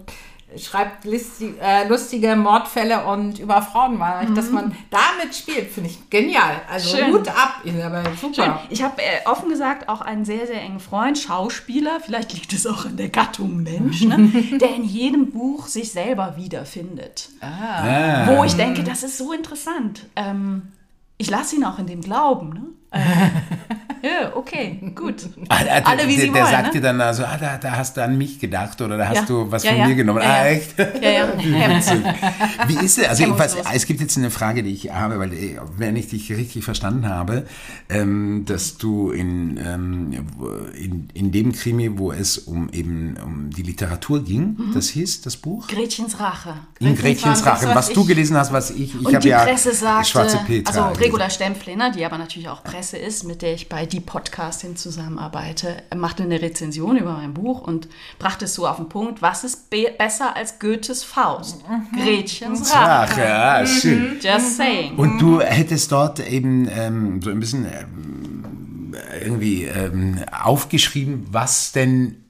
Schreibt 0.57 1.05
listi- 1.05 1.59
äh, 1.61 1.87
lustige 1.89 2.35
Mordfälle 2.35 3.05
und 3.05 3.39
über 3.39 3.61
Frauenwahl, 3.61 4.25
dass 4.35 4.49
man 4.51 4.75
damit 4.89 5.35
spielt, 5.35 5.71
finde 5.71 5.91
ich 5.91 6.09
genial. 6.09 6.63
Also 6.73 6.97
Mhm. 6.97 7.01
Schön. 7.01 7.13
Hut 7.13 7.29
ab, 7.29 7.61
Isabel, 7.65 8.03
Schön. 8.19 8.33
super. 8.33 8.63
Ich 8.71 8.83
habe 8.83 9.03
äh, 9.03 9.27
offen 9.29 9.51
gesagt 9.51 9.91
auch 9.91 10.01
einen 10.01 10.25
sehr, 10.25 10.47
sehr 10.47 10.63
engen 10.63 10.81
Freund, 10.81 11.19
Schauspieler, 11.19 12.01
vielleicht 12.01 12.33
liegt 12.33 12.55
es 12.55 12.67
auch 12.67 12.87
in 12.87 12.97
der 12.97 13.11
Gattung 13.11 13.63
Mensch, 13.63 14.01
ne? 14.05 14.17
der 14.59 14.75
in 14.75 14.85
jedem 14.85 15.33
Buch 15.33 15.67
sich 15.67 15.93
selber 15.93 16.37
wiederfindet. 16.39 17.29
Ah. 17.43 18.29
Wo 18.29 18.43
ich 18.43 18.55
denke, 18.55 18.83
das 18.85 19.03
ist 19.03 19.19
so 19.19 19.35
interessant. 19.35 20.07
Ähm, 20.17 20.73
ich 21.19 21.29
lasse 21.29 21.57
ihn 21.57 21.65
auch 21.65 21.79
in 21.79 21.87
dem 21.87 22.01
glauben. 22.01 22.49
Ne? 22.55 22.63
Ja, 22.93 23.43
okay, 24.35 24.79
gut. 24.95 25.29
Ah, 25.49 25.57
ah, 25.69 25.81
Alle 25.85 26.07
wie 26.09 26.17
der, 26.17 26.25
sie 26.27 26.31
der 26.33 26.43
wollen, 26.43 26.53
sagt 26.53 26.67
ne? 26.67 26.73
dir 26.73 26.81
dann 26.81 27.01
also, 27.01 27.25
ah, 27.25 27.37
da, 27.39 27.57
da 27.59 27.77
hast 27.77 27.97
du 27.97 28.03
an 28.03 28.17
mich 28.19 28.39
gedacht 28.39 28.81
oder 28.81 28.97
da 28.97 29.09
hast 29.09 29.17
Ja. 29.17 29.25
du 29.27 29.51
was 29.51 29.65
Ja, 29.65 29.71
von 29.73 29.81
ja. 29.81 29.87
mir 29.89 29.95
genommen. 29.95 30.23
Ah, 30.23 30.47
echt? 30.47 30.79
Ja, 30.79 31.11
ja. 31.11 31.29
Wie 32.69 32.75
ist 32.85 32.99
es? 32.99 33.09
Also 33.09 33.23
jedenfalls, 33.25 33.57
es 33.73 33.87
gibt 33.87 34.01
jetzt 34.01 34.17
eine 34.17 34.31
Frage, 34.31 34.63
die 34.63 34.73
ich 34.73 34.91
habe, 34.93 35.19
weil 35.19 35.33
äh, 35.33 35.59
wenn 35.77 35.97
ich 35.97 36.09
dich 36.09 36.31
richtig 36.31 36.65
verstanden 36.65 37.09
habe, 37.09 37.45
ähm, 37.89 38.45
dass 38.47 38.77
du 38.79 39.11
in, 39.11 39.59
ähm, 39.65 40.27
in, 40.75 41.09
in 41.15 41.33
dem 41.33 41.53
Krimi, 41.53 41.99
wo 41.99 42.13
es 42.13 42.39
um 42.39 42.69
eben 42.71 43.17
um 43.25 43.51
die 43.51 43.63
Literatur 43.63 44.25
ging, 44.25 44.57
Mhm. 44.59 44.73
das 44.75 44.89
hieß 44.91 45.23
das 45.23 45.37
Buch? 45.37 45.67
Gretchens 45.69 46.19
Rache. 46.21 46.55
In 46.81 46.95
Gretchens 46.97 47.45
Rache, 47.45 47.67
Was 47.69 47.89
was 47.89 47.93
du 47.93 48.05
gelesen 48.05 48.37
hast, 48.37 48.53
was 48.53 48.71
ich, 48.71 48.95
ich 49.01 49.07
habe 49.07 49.19
die 49.21 49.29
ja 49.29 49.45
Presse 49.45 49.73
sagte, 49.73 50.09
Schwarze 50.09 50.39
Petra. 50.47 50.89
also. 50.89 51.01
Regula 51.01 51.31
Stempflehner, 51.31 51.91
die 51.91 52.05
aber 52.05 52.19
natürlich 52.19 52.49
auch 52.49 52.63
Presse 52.65 52.97
ist, 52.97 53.25
mit 53.25 53.43
der 53.43 53.55
ich 53.55 53.69
bei 53.69 53.87
Die 53.93 54.01
Podcastin 54.01 54.77
zusammenarbeite, 54.77 55.77
machte 55.97 56.23
eine 56.23 56.43
Rezension 56.43 56.97
über 56.97 57.13
mein 57.13 57.33
Buch 57.33 57.63
und 57.63 57.89
brachte 58.19 58.45
es 58.45 58.55
so 58.55 58.67
auf 58.67 58.77
den 58.77 58.89
Punkt, 58.89 59.23
was 59.23 59.45
ist 59.45 59.71
be 59.71 59.95
besser 59.97 60.37
als 60.37 60.59
Goethes 60.59 61.05
Faust? 61.05 61.65
Gretchens 61.95 62.75
Rache. 62.75 63.21
Rache, 63.21 63.35
ah, 63.35 63.67
schön. 63.67 64.19
Just 64.21 64.57
saying. 64.57 64.97
Und 64.97 65.19
du 65.19 65.41
hättest 65.41 65.91
dort 65.91 66.21
eben 66.21 66.69
ähm, 66.71 67.23
so 67.23 67.31
ein 67.31 67.41
bisschen 67.41 67.67
ähm, 67.67 68.95
irgendwie 69.23 69.65
ähm, 69.65 70.19
aufgeschrieben, 70.33 71.27
was 71.31 71.73
denn 71.73 72.25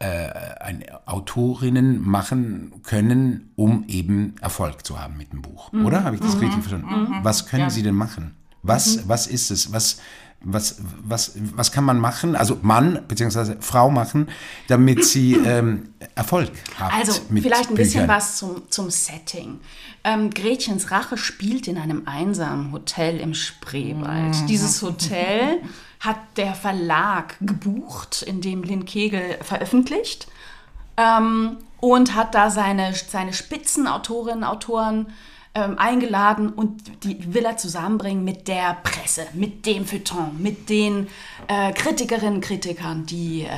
äh, 0.00 0.28
Autorinnen 1.06 2.02
machen 2.02 2.82
können, 2.82 3.52
um 3.56 3.84
eben 3.86 4.34
Erfolg 4.40 4.84
zu 4.84 5.00
haben 5.00 5.16
mit 5.16 5.32
dem 5.32 5.42
Buch. 5.42 5.72
Oder? 5.72 6.04
Habe 6.04 6.16
ich 6.16 6.22
das 6.22 6.40
richtig 6.40 6.64
verstanden? 6.64 7.20
Was 7.22 7.46
können 7.46 7.70
sie 7.70 7.82
denn 7.82 7.94
machen? 7.94 8.34
Was, 8.62 9.08
was 9.08 9.26
ist 9.26 9.50
es? 9.50 9.72
Was, 9.72 10.00
was, 10.44 10.76
was, 11.02 11.32
was 11.56 11.72
kann 11.72 11.84
man 11.84 11.98
machen, 11.98 12.36
also 12.36 12.58
Mann 12.62 13.02
bzw. 13.08 13.56
Frau 13.60 13.90
machen, 13.90 14.28
damit 14.68 15.04
sie 15.04 15.34
ähm, 15.34 15.94
Erfolg 16.14 16.50
hat 16.78 16.92
Also 16.92 17.20
mit 17.30 17.42
vielleicht 17.42 17.70
ein 17.70 17.74
bisschen 17.74 18.02
Büchern? 18.02 18.16
was 18.16 18.36
zum, 18.36 18.70
zum 18.70 18.90
Setting. 18.90 19.60
Ähm, 20.04 20.30
Gretchens 20.30 20.90
Rache 20.90 21.16
spielt 21.16 21.66
in 21.66 21.78
einem 21.78 22.02
einsamen 22.06 22.72
Hotel 22.72 23.18
im 23.18 23.34
Spreewald. 23.34 24.42
Mhm. 24.42 24.46
Dieses 24.46 24.82
Hotel 24.82 25.60
hat 26.00 26.18
der 26.36 26.54
Verlag 26.54 27.36
gebucht, 27.40 28.22
in 28.22 28.40
dem 28.40 28.62
Lynn 28.62 28.84
Kegel 28.84 29.38
veröffentlicht. 29.42 30.28
Ähm, 30.96 31.56
und 31.80 32.14
hat 32.14 32.34
da 32.34 32.50
seine, 32.50 32.94
seine 32.94 33.32
Spitzenautorinnen, 33.32 34.44
Autoren 34.44 35.06
ähm, 35.54 35.78
eingeladen 35.78 36.48
und 36.50 37.04
die 37.04 37.32
will 37.32 37.44
er 37.44 37.56
zusammenbringen 37.56 38.24
mit 38.24 38.48
der 38.48 38.76
Presse, 38.82 39.26
mit 39.34 39.66
dem 39.66 39.86
Feuilleton, 39.86 40.36
mit 40.42 40.68
den 40.68 41.08
äh, 41.48 41.72
Kritikerinnen, 41.72 42.40
Kritikern, 42.40 43.06
die, 43.06 43.42
äh, 43.42 43.48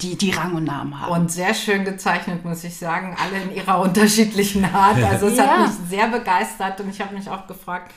die, 0.00 0.16
die 0.16 0.30
Rang 0.30 0.54
und 0.54 0.64
Namen 0.64 0.98
haben. 1.00 1.12
Und 1.12 1.30
sehr 1.30 1.52
schön 1.54 1.84
gezeichnet, 1.84 2.44
muss 2.44 2.64
ich 2.64 2.76
sagen, 2.76 3.14
alle 3.22 3.42
in 3.42 3.54
ihrer 3.54 3.80
unterschiedlichen 3.82 4.64
Art. 4.64 5.02
Also 5.02 5.26
es 5.26 5.36
Ja. 5.36 5.46
hat 5.48 5.58
mich 5.68 5.90
sehr 5.90 6.08
begeistert 6.08 6.80
und 6.80 6.88
ich 6.90 7.00
habe 7.00 7.14
mich 7.14 7.28
auch 7.28 7.46
gefragt, 7.46 7.92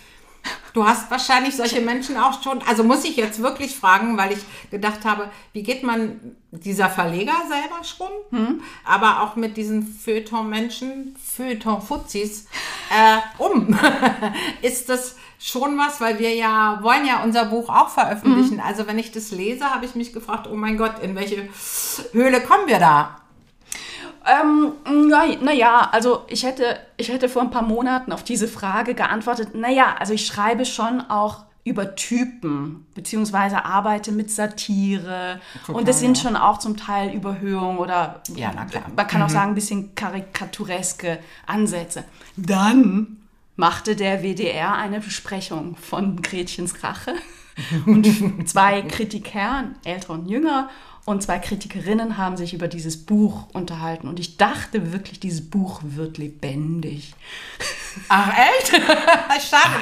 du 0.74 0.86
hast 0.86 1.10
wahrscheinlich 1.10 1.56
solche 1.56 1.82
Menschen 1.82 2.18
auch 2.18 2.42
schon, 2.44 2.62
also 2.64 2.84
muss 2.84 3.04
ich 3.04 3.16
jetzt 3.16 3.42
wirklich 3.42 3.76
fragen, 3.76 4.18
weil 4.18 4.34
ich 4.34 4.40
gedacht 4.72 5.06
habe, 5.06 5.30
wie 5.54 5.64
geht 5.64 5.84
man 5.84 6.36
dieser 6.52 6.90
Verleger 6.90 7.36
selber 7.48 7.84
schon, 7.84 8.12
Hm? 8.32 8.62
aber 8.84 9.22
auch 9.22 9.36
mit 9.36 9.58
diesen 9.58 9.86
Feuilleton-Menschen, 9.86 11.16
Feuilleton-Fuzis 11.36 12.48
äh, 12.90 13.42
um? 13.42 13.78
Ist 14.62 14.90
das 14.90 15.16
schon 15.40 15.78
was, 15.78 16.02
weil 16.02 16.18
wir 16.20 16.34
ja 16.34 16.80
wollen 16.82 17.06
ja 17.06 17.24
unser 17.24 17.46
Buch 17.46 17.70
auch 17.70 17.90
veröffentlichen. 17.90 18.58
Hm? 18.58 18.66
Also 18.66 18.88
wenn 18.88 18.98
ich 18.98 19.12
das 19.12 19.32
lese, 19.32 19.66
habe 19.66 19.86
ich 19.86 19.96
mich 19.96 20.14
gefragt, 20.14 20.48
oh 20.52 20.56
mein 20.56 20.78
Gott, 20.78 21.00
in 21.02 21.16
welche 21.16 21.50
Höhle 22.14 22.42
kommen 22.42 22.68
wir 22.68 22.80
da? 22.80 23.22
Ähm, 24.26 24.74
naja, 25.10 25.38
na 25.42 25.54
ja, 25.54 25.90
also 25.92 26.24
ich 26.28 26.44
hätte, 26.44 26.80
ich 26.98 27.10
hätte 27.10 27.30
vor 27.30 27.42
ein 27.44 27.52
paar 27.52 27.62
Monaten 27.62 28.12
auf 28.12 28.24
diese 28.24 28.48
Frage 28.48 28.96
geantwortet, 28.96 29.54
naja, 29.54 29.96
also 30.00 30.14
ich 30.14 30.26
schreibe 30.26 30.66
schon 30.66 31.02
auch 31.02 31.44
über 31.64 31.96
Typen, 31.96 32.86
beziehungsweise 32.94 33.66
arbeite 33.66 34.12
mit 34.12 34.30
Satire. 34.30 35.40
und 35.68 35.90
es 35.90 36.00
sind 36.00 36.18
schon 36.18 36.36
auch 36.36 36.60
zum 36.60 36.78
Teil 36.78 37.12
Überhöhungen 37.14 37.80
oder 37.80 38.22
Ja, 38.36 38.52
na 38.56 38.66
klar. 38.66 38.84
man 38.96 39.08
kann 39.08 39.22
auch 39.24 39.30
sagen, 39.30 39.52
ein 39.52 39.56
bisschen 39.56 39.96
karikatureske 39.96 41.20
Ansätze. 41.48 42.04
Dann 42.38 43.18
machte 43.56 43.96
der 43.96 44.22
WDR 44.22 44.76
eine 44.76 45.00
Besprechung 45.00 45.76
von 45.76 46.22
Gretchens 46.22 46.84
Rache. 46.84 47.14
Und 47.86 48.50
zwei 48.50 48.82
Kritiker, 48.82 49.64
älter 49.86 50.10
und 50.12 50.28
jünger, 50.28 50.70
und 51.06 51.22
zwei 51.22 51.38
Kritikerinnen 51.38 52.18
haben 52.18 52.36
sich 52.36 52.54
über 52.56 52.68
dieses 52.68 53.06
Buch 53.06 53.44
unterhalten. 53.54 54.08
Und 54.08 54.20
ich 54.20 54.38
dachte 54.38 54.92
wirklich, 54.92 55.20
dieses 55.20 55.48
Buch 55.50 55.80
wird 55.84 56.18
lebendig. 56.18 57.14
Ach 58.10 58.30
echt? 58.30 58.70
Schade, 58.76 58.84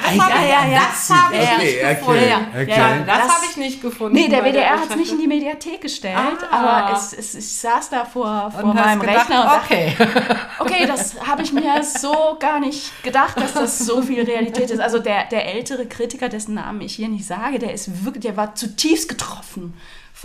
das 0.02 0.20
Ah, 0.20 0.30
habe 0.30 0.32
ja, 0.34 0.42
ich, 0.44 0.48
ja, 0.50 0.66
ja. 0.66 0.80
das 0.86 1.10
hab 1.10 1.32
ich 1.32 1.40
Okay, 1.40 1.56
nicht 1.64 1.78
okay, 1.82 1.94
gefunden. 1.94 2.22
Ja, 2.22 2.28
ja, 2.28 2.38
okay. 2.62 2.70
ja, 2.70 2.76
ja. 2.96 2.98
Das, 3.04 3.18
Das- 3.18 3.28
habe 3.36 3.44
ich 3.50 3.56
nicht 3.56 3.82
gefunden. 3.82 4.14
Nee, 4.14 4.28
der 4.28 4.44
WDR 4.44 4.80
hat 4.80 4.90
es 4.90 4.96
nicht 4.96 5.12
in 5.12 5.18
die 5.18 5.26
Mediathek 5.34 5.80
gestellt, 5.80 6.16
Ah. 6.50 6.56
aber 6.90 6.96
es, 6.96 7.12
es, 7.14 7.34
ich 7.34 7.56
saß 7.56 7.88
da 7.90 8.04
vor, 8.04 8.50
vor 8.52 8.62
und 8.64 8.74
meinem 8.74 9.00
gedacht, 9.00 9.20
Rechner 9.30 9.40
und 9.40 9.46
dachte, 9.46 9.74
okay. 9.74 9.96
okay, 10.60 10.86
das 10.86 11.16
habe 11.26 11.42
ich 11.42 11.52
mir 11.52 11.82
so 11.82 12.36
gar 12.38 12.60
nicht 12.60 13.02
gedacht, 13.02 13.36
dass 13.40 13.54
das 13.54 13.78
so 13.78 14.02
viel 14.02 14.22
Realität 14.24 14.70
ist. 14.70 14.80
Also 14.80 14.98
der, 14.98 15.24
der 15.24 15.46
ältere 15.54 15.86
Kritiker, 15.86 16.28
dessen 16.28 16.54
Namen 16.54 16.82
ich 16.82 16.94
hier 16.96 17.08
nicht 17.08 17.26
sage, 17.26 17.58
der 17.58 17.72
ist 17.72 18.04
wirklich, 18.04 18.22
der 18.24 18.36
war 18.36 18.54
zutiefst 18.54 19.08
getroffen 19.08 19.74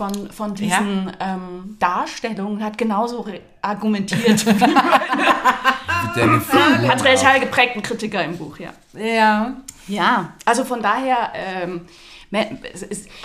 von, 0.00 0.30
von 0.30 0.54
diesen 0.54 1.12
ähm, 1.20 1.76
Darstellungen, 1.78 2.64
hat 2.64 2.78
genauso 2.78 3.26
argumentiert 3.60 4.46
wie 6.14 6.22
ein 6.22 6.42
patriarchal 6.88 7.38
geprägten 7.40 7.82
Kritiker 7.82 8.24
im 8.24 8.38
Buch, 8.38 8.58
ja. 8.58 8.70
Ja. 8.98 9.56
Ja, 9.88 10.32
also 10.46 10.64
von 10.64 10.80
daher, 10.80 11.32
ähm, 11.34 11.82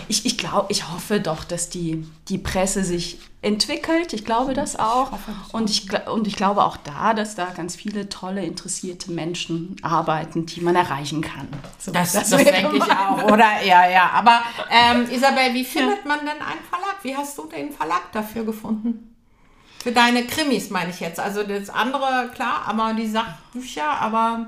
ich, 0.08 0.26
ich 0.26 0.38
glaube, 0.38 0.68
ich 0.70 0.90
hoffe 0.90 1.20
doch, 1.20 1.44
dass 1.44 1.70
die, 1.70 2.08
die 2.28 2.40
Presse 2.40 2.84
sich 2.84 3.20
entwickelt. 3.44 4.14
Ich 4.14 4.26
glaube 4.26 4.56
das 4.56 4.76
auch. 4.76 5.12
Und 5.52 5.70
ich, 5.70 5.88
und 6.08 6.26
ich 6.26 6.36
glaube 6.36 6.64
auch 6.64 6.78
da, 6.78 7.14
dass 7.14 7.36
da 7.36 7.46
ganz 7.56 7.76
viele 7.76 8.10
tolle, 8.10 8.44
interessierte 8.44 9.12
Menschen 9.12 9.76
arbeiten, 9.84 10.48
die 10.48 10.62
man 10.62 10.76
erreichen 10.76 11.22
kann. 11.22 11.48
So, 11.78 11.92
Das, 11.92 12.14
das, 12.14 12.32
wäre 12.32 12.52
denke 12.52 12.78
ich 12.78 12.92
auch, 12.92 13.24
oder? 13.26 13.64
Ja, 13.64 13.88
ja. 13.88 14.10
Aber 14.12 14.42
ähm, 14.72 15.08
Isabel, 15.12 15.54
wie 15.54 15.66
findet 15.66 16.04
man 16.06 16.20
denn 16.20 16.30
einen 16.30 16.64
Verlag? 16.68 16.96
Wie 17.04 17.16
hast 17.16 17.38
du 17.38 17.46
den 17.46 17.72
Verlag 17.72 18.12
dafür 18.12 18.44
gefunden? 18.44 19.16
Für 19.84 19.92
deine 19.92 20.26
Krimis 20.26 20.72
meine 20.72 20.90
ich 20.90 21.00
jetzt. 21.00 21.20
Also 21.20 21.44
das 21.44 21.70
andere, 21.70 22.32
klar, 22.34 22.64
aber 22.66 22.96
die 22.96 23.08
Sachbücher, 23.08 23.88
aber 24.02 24.48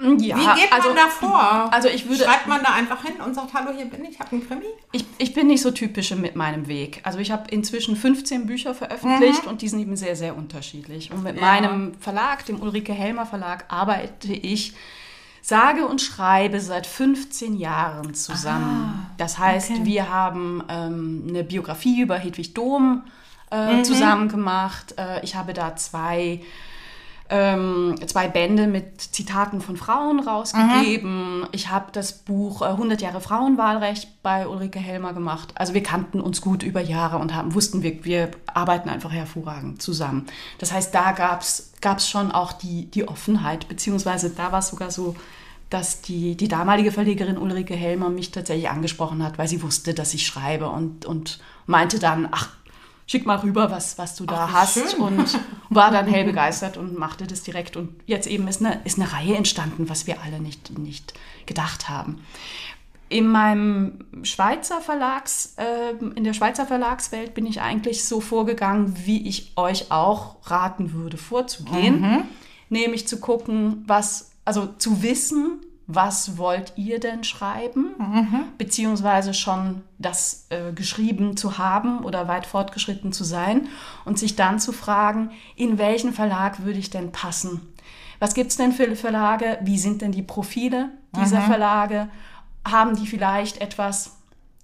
Ja, 0.00 0.36
wie 0.36 0.60
geht 0.60 0.70
man 0.70 0.80
also, 0.80 0.94
da 0.94 1.06
vor? 1.08 1.72
also 1.72 1.88
ich 1.88 2.08
würde- 2.08 2.24
Schreibt 2.24 2.46
man 2.46 2.62
da 2.62 2.72
einfach 2.72 3.04
hin 3.04 3.14
und 3.24 3.34
sagt, 3.34 3.52
hallo, 3.54 3.70
hier 3.76 3.84
bin 3.84 4.04
ich, 4.04 4.18
habe 4.18 4.32
einen 4.32 4.46
Krimi? 4.48 4.64
Ich, 4.92 5.04
ich 5.18 5.34
bin 5.34 5.46
nicht 5.46 5.60
so 5.62 5.70
typisch 5.70 6.10
mit 6.12 6.36
meinem 6.36 6.68
Weg. 6.68 7.00
Also 7.04 7.18
ich 7.18 7.30
habe 7.30 7.50
inzwischen 7.50 7.96
15 7.96 8.46
Bücher 8.46 8.74
veröffentlicht 8.74 9.46
und 9.46 9.62
die 9.62 9.68
sind 9.68 9.80
eben 9.80 9.96
sehr, 9.96 10.16
sehr 10.16 10.36
unterschiedlich. 10.36 11.10
Und 11.12 11.22
mit 11.22 11.36
Ja. 11.36 11.42
meinem 11.42 11.94
Verlag, 12.00 12.46
dem 12.46 12.60
Ulrike 12.60 12.92
Helmer 12.92 13.26
Verlag, 13.26 13.66
arbeite 13.68 14.32
ich 14.32 14.72
sage 15.42 15.86
und 15.86 16.00
schreibe 16.00 16.60
seit 16.60 16.86
15 16.86 17.56
Jahren 17.56 18.14
zusammen. 18.14 19.06
das 19.16 19.38
heißt, 19.38 19.70
okay. 19.70 19.80
wir 19.84 20.08
haben 20.10 20.62
ähm, 20.68 21.24
eine 21.28 21.44
Biografie 21.44 22.00
über 22.02 22.16
Hedwig 22.18 22.54
Dom 22.54 23.04
äh, 23.50 23.82
zusammen 23.82 24.28
gemacht. 24.28 24.94
Äh, 24.98 25.24
ich 25.24 25.34
habe 25.34 25.52
da 25.52 25.76
zwei 25.76 26.40
ähm, 27.30 27.94
zwei 28.06 28.26
Bände 28.26 28.66
mit 28.66 29.00
Zitaten 29.00 29.60
von 29.60 29.76
Frauen 29.76 30.18
rausgegeben. 30.18 31.46
Ich 31.52 31.70
habe 31.70 31.92
das 31.92 32.12
Buch 32.12 32.62
äh, 32.62 32.66
100 32.66 33.00
Jahre 33.00 33.20
Frauenwahlrecht 33.20 34.22
bei 34.22 34.48
Ulrike 34.48 34.80
Helmer 34.80 35.12
gemacht. 35.12 35.52
Also 35.54 35.72
wir 35.72 35.82
kannten 35.82 36.20
uns 36.20 36.40
gut 36.40 36.64
über 36.64 36.80
Jahre 36.80 37.18
und 37.18 37.32
haben, 37.34 37.54
wussten, 37.54 37.84
wir, 37.84 38.04
wir 38.04 38.32
arbeiten 38.46 38.88
einfach 38.88 39.12
hervorragend 39.12 39.80
zusammen. 39.80 40.26
Das 40.58 40.72
heißt, 40.72 40.92
da 40.92 41.12
gab 41.12 41.40
es 41.40 42.08
schon 42.08 42.32
auch 42.32 42.52
die, 42.52 42.90
die 42.90 43.06
Offenheit, 43.06 43.68
beziehungsweise 43.68 44.30
da 44.30 44.50
war 44.50 44.58
es 44.58 44.68
sogar 44.68 44.90
so, 44.90 45.14
dass 45.70 46.02
die, 46.02 46.36
die 46.36 46.48
damalige 46.48 46.90
Verlegerin 46.90 47.38
Ulrike 47.38 47.74
Helmer 47.74 48.10
mich 48.10 48.32
tatsächlich 48.32 48.68
angesprochen 48.68 49.22
hat, 49.22 49.38
weil 49.38 49.46
sie 49.46 49.62
wusste, 49.62 49.94
dass 49.94 50.14
ich 50.14 50.26
schreibe 50.26 50.68
und, 50.68 51.06
und 51.06 51.38
meinte 51.66 52.00
dann, 52.00 52.28
ach, 52.32 52.48
schick 53.10 53.26
mal 53.26 53.38
rüber, 53.38 53.72
was, 53.72 53.98
was 53.98 54.14
du 54.14 54.24
da 54.24 54.48
wie 54.48 54.52
hast. 54.52 54.92
schön. 54.92 55.00
Und 55.00 55.40
war 55.68 55.90
dann 55.90 56.06
hell 56.06 56.24
begeistert 56.24 56.76
und 56.76 56.96
machte 56.96 57.26
das 57.26 57.42
direkt. 57.42 57.76
Und 57.76 58.00
jetzt 58.06 58.28
eben 58.28 58.46
ist 58.46 58.64
eine, 58.64 58.80
ist 58.84 59.00
eine 59.00 59.12
Reihe 59.12 59.34
entstanden, 59.34 59.88
was 59.88 60.06
wir 60.06 60.22
alle 60.22 60.38
nicht, 60.40 60.78
nicht 60.78 61.14
gedacht 61.44 61.88
haben. 61.88 62.24
In 63.08 63.26
meinem 63.26 64.04
Schweizer 64.22 64.80
Verlags, 64.80 65.56
ähm, 65.58 66.12
in 66.14 66.22
der 66.22 66.34
Schweizer 66.34 66.66
Verlagswelt 66.66 67.34
bin 67.34 67.46
ich 67.46 67.60
eigentlich 67.60 68.04
so 68.04 68.20
vorgegangen, 68.20 68.94
wie 69.04 69.26
ich 69.26 69.54
euch 69.56 69.90
auch 69.90 70.36
raten 70.44 70.92
würde, 70.92 71.16
vorzugehen. 71.16 72.28
Nämlich 72.68 73.08
zu 73.08 73.18
gucken, 73.18 73.82
was, 73.88 74.30
also 74.44 74.68
zu 74.78 75.02
wissen, 75.02 75.58
was 75.94 76.38
wollt 76.38 76.72
ihr 76.76 77.00
denn 77.00 77.24
schreiben, 77.24 77.94
beziehungsweise 78.58 79.34
schon 79.34 79.82
das 79.98 80.46
äh, 80.50 80.72
geschrieben 80.72 81.36
zu 81.36 81.58
haben 81.58 82.04
oder 82.04 82.28
weit 82.28 82.46
fortgeschritten 82.46 83.12
zu 83.12 83.24
sein 83.24 83.68
und 84.04 84.18
sich 84.18 84.36
dann 84.36 84.58
zu 84.58 84.72
fragen, 84.72 85.30
in 85.56 85.78
welchen 85.78 86.12
Verlag 86.12 86.64
würde 86.64 86.78
ich 86.78 86.90
denn 86.90 87.12
passen? 87.12 87.60
Was 88.18 88.34
gibt 88.34 88.50
es 88.50 88.56
denn 88.56 88.72
für 88.72 88.94
Verlage? 88.96 89.58
Wie 89.62 89.78
sind 89.78 90.02
denn 90.02 90.12
die 90.12 90.22
Profile 90.22 90.90
dieser 91.16 91.40
Verlage? 91.40 92.08
Haben 92.68 92.94
die 92.94 93.06
vielleicht 93.06 93.60
etwas 93.60 94.18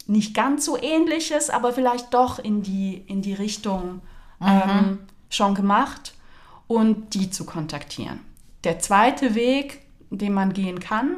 nicht 0.06 0.34
ganz 0.34 0.64
so 0.64 0.80
ähnliches, 0.80 1.50
aber 1.50 1.72
vielleicht 1.72 2.14
doch 2.14 2.38
in 2.38 2.62
die, 2.62 3.02
in 3.06 3.22
die 3.22 3.34
Richtung 3.34 4.02
ähm, 4.40 5.00
schon 5.30 5.54
gemacht 5.54 6.14
und 6.66 7.14
die 7.14 7.30
zu 7.30 7.44
kontaktieren. 7.44 8.20
Der 8.64 8.78
zweite 8.78 9.34
Weg, 9.34 9.85
den 10.10 10.32
man 10.32 10.52
gehen 10.52 10.80
kann, 10.80 11.16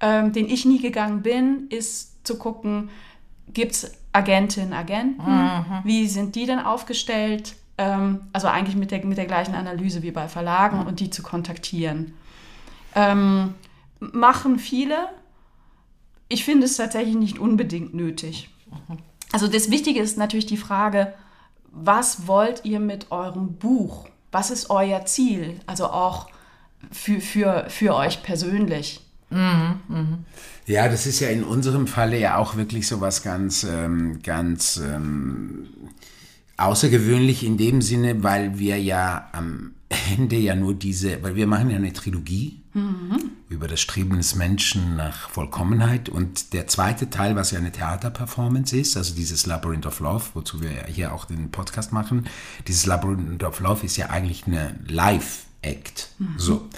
ähm, 0.00 0.32
den 0.32 0.48
ich 0.48 0.64
nie 0.64 0.80
gegangen 0.80 1.22
bin, 1.22 1.68
ist 1.68 2.26
zu 2.26 2.38
gucken, 2.38 2.90
gibt 3.52 3.72
es 3.72 3.92
Agentinnen, 4.12 4.72
Agenten? 4.72 5.22
Wie 5.84 6.06
sind 6.06 6.34
die 6.34 6.46
denn 6.46 6.60
aufgestellt? 6.60 7.56
Ähm, 7.76 8.20
also 8.32 8.46
eigentlich 8.48 8.76
mit 8.76 8.90
der, 8.90 9.04
mit 9.04 9.18
der 9.18 9.26
gleichen 9.26 9.54
Analyse 9.54 10.02
wie 10.02 10.12
bei 10.12 10.28
Verlagen 10.28 10.86
und 10.86 11.00
die 11.00 11.10
zu 11.10 11.22
kontaktieren. 11.22 12.14
Ähm, 12.94 13.54
machen 13.98 14.58
viele. 14.58 15.08
Ich 16.28 16.44
finde 16.44 16.66
es 16.66 16.76
tatsächlich 16.76 17.16
nicht 17.16 17.38
unbedingt 17.38 17.94
nötig. 17.94 18.50
Also 19.32 19.48
das 19.48 19.70
Wichtige 19.70 20.00
ist 20.00 20.16
natürlich 20.16 20.46
die 20.46 20.56
Frage, 20.56 21.12
was 21.70 22.28
wollt 22.28 22.64
ihr 22.64 22.78
mit 22.78 23.10
eurem 23.10 23.54
Buch? 23.54 24.06
Was 24.30 24.50
ist 24.50 24.70
euer 24.70 25.04
Ziel? 25.06 25.60
Also 25.66 25.86
auch 25.86 26.28
für, 26.92 27.20
für, 27.20 27.66
für 27.68 27.94
euch 27.94 28.22
persönlich. 28.22 29.00
Ja, 30.66 30.88
das 30.88 31.06
ist 31.06 31.20
ja 31.20 31.28
in 31.28 31.44
unserem 31.44 31.86
Falle 31.86 32.18
ja 32.18 32.36
auch 32.36 32.56
wirklich 32.56 32.86
so 32.86 33.00
was 33.00 33.22
ganz, 33.22 33.64
ähm, 33.64 34.20
ganz 34.22 34.80
ähm, 34.84 35.66
außergewöhnlich 36.56 37.44
in 37.44 37.56
dem 37.56 37.82
Sinne, 37.82 38.22
weil 38.22 38.58
wir 38.58 38.80
ja 38.80 39.28
am 39.32 39.72
Ende 40.16 40.36
ja 40.36 40.54
nur 40.54 40.74
diese, 40.74 41.22
weil 41.22 41.34
wir 41.34 41.46
machen 41.46 41.70
ja 41.70 41.76
eine 41.76 41.92
Trilogie 41.92 42.60
über 43.48 43.68
das 43.68 43.80
Streben 43.80 44.16
des 44.16 44.34
Menschen 44.34 44.96
nach 44.96 45.30
Vollkommenheit. 45.30 46.08
Und 46.08 46.52
der 46.52 46.66
zweite 46.66 47.08
Teil, 47.08 47.36
was 47.36 47.52
ja 47.52 47.58
eine 47.58 47.70
Theaterperformance 47.70 48.76
ist, 48.76 48.96
also 48.96 49.14
dieses 49.14 49.46
Labyrinth 49.46 49.86
of 49.86 50.00
Love, 50.00 50.24
wozu 50.34 50.60
wir 50.60 50.72
ja 50.72 50.86
hier 50.86 51.12
auch 51.14 51.24
den 51.24 51.50
Podcast 51.50 51.92
machen, 51.92 52.26
dieses 52.66 52.86
Labyrinth 52.86 53.44
of 53.44 53.60
Love 53.60 53.86
ist 53.86 53.96
ja 53.96 54.10
eigentlich 54.10 54.46
eine 54.46 54.74
Live-Act. 55.64 56.08
So. 56.36 56.68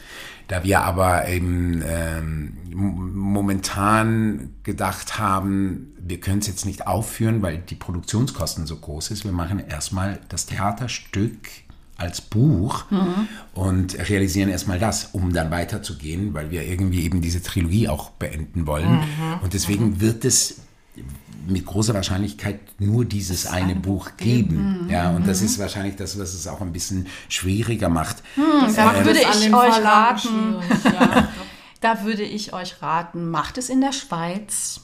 Da 0.48 0.62
wir 0.62 0.82
aber 0.82 1.26
eben 1.26 1.82
ähm, 1.84 2.52
momentan 2.72 4.50
gedacht 4.62 5.18
haben, 5.18 5.92
wir 5.98 6.20
können 6.20 6.38
es 6.38 6.46
jetzt 6.46 6.66
nicht 6.66 6.86
aufführen, 6.86 7.42
weil 7.42 7.58
die 7.58 7.74
Produktionskosten 7.74 8.64
so 8.66 8.76
groß 8.76 9.10
ist. 9.10 9.24
Wir 9.24 9.32
machen 9.32 9.58
erstmal 9.58 10.20
das 10.28 10.46
Theaterstück 10.46 11.36
als 11.96 12.20
Buch 12.20 12.84
und 13.54 13.98
realisieren 14.08 14.50
erstmal 14.50 14.78
das, 14.78 15.06
um 15.12 15.32
dann 15.32 15.50
weiterzugehen, 15.50 16.32
weil 16.34 16.50
wir 16.50 16.62
irgendwie 16.62 17.02
eben 17.02 17.22
diese 17.22 17.42
Trilogie 17.42 17.88
auch 17.88 18.10
beenden 18.10 18.66
wollen. 18.66 19.02
Und 19.42 19.52
deswegen 19.52 20.00
wird 20.00 20.24
es 20.24 20.60
mit 21.46 21.64
großer 21.64 21.94
Wahrscheinlichkeit 21.94 22.60
nur 22.80 23.04
dieses 23.04 23.46
eine 23.46 23.74
Buch 23.74 24.10
geben. 24.16 24.88
Ja, 24.90 25.10
und 25.10 25.26
das 25.26 25.42
ist 25.42 25.58
wahrscheinlich 25.58 25.96
das, 25.96 26.18
was 26.18 26.34
es 26.34 26.46
auch 26.46 26.60
ein 26.60 26.72
bisschen 26.72 27.06
schwieriger 27.28 27.88
macht. 27.88 28.22
Da 28.36 28.84
macht 28.84 29.04
würde 29.04 29.20
es 29.20 29.36
an 29.36 29.42
ich 29.42 29.54
euch 29.54 29.84
raten, 29.84 30.56
ja. 30.84 31.28
da 31.80 32.04
würde 32.04 32.22
ich 32.22 32.52
euch 32.52 32.82
raten, 32.82 33.30
macht 33.30 33.58
es 33.58 33.68
in 33.68 33.80
der 33.80 33.92
Schweiz, 33.92 34.80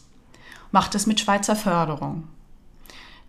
macht 0.70 0.94
es 0.94 1.06
mit 1.06 1.20
Schweizer 1.20 1.56
Förderung. 1.56 2.28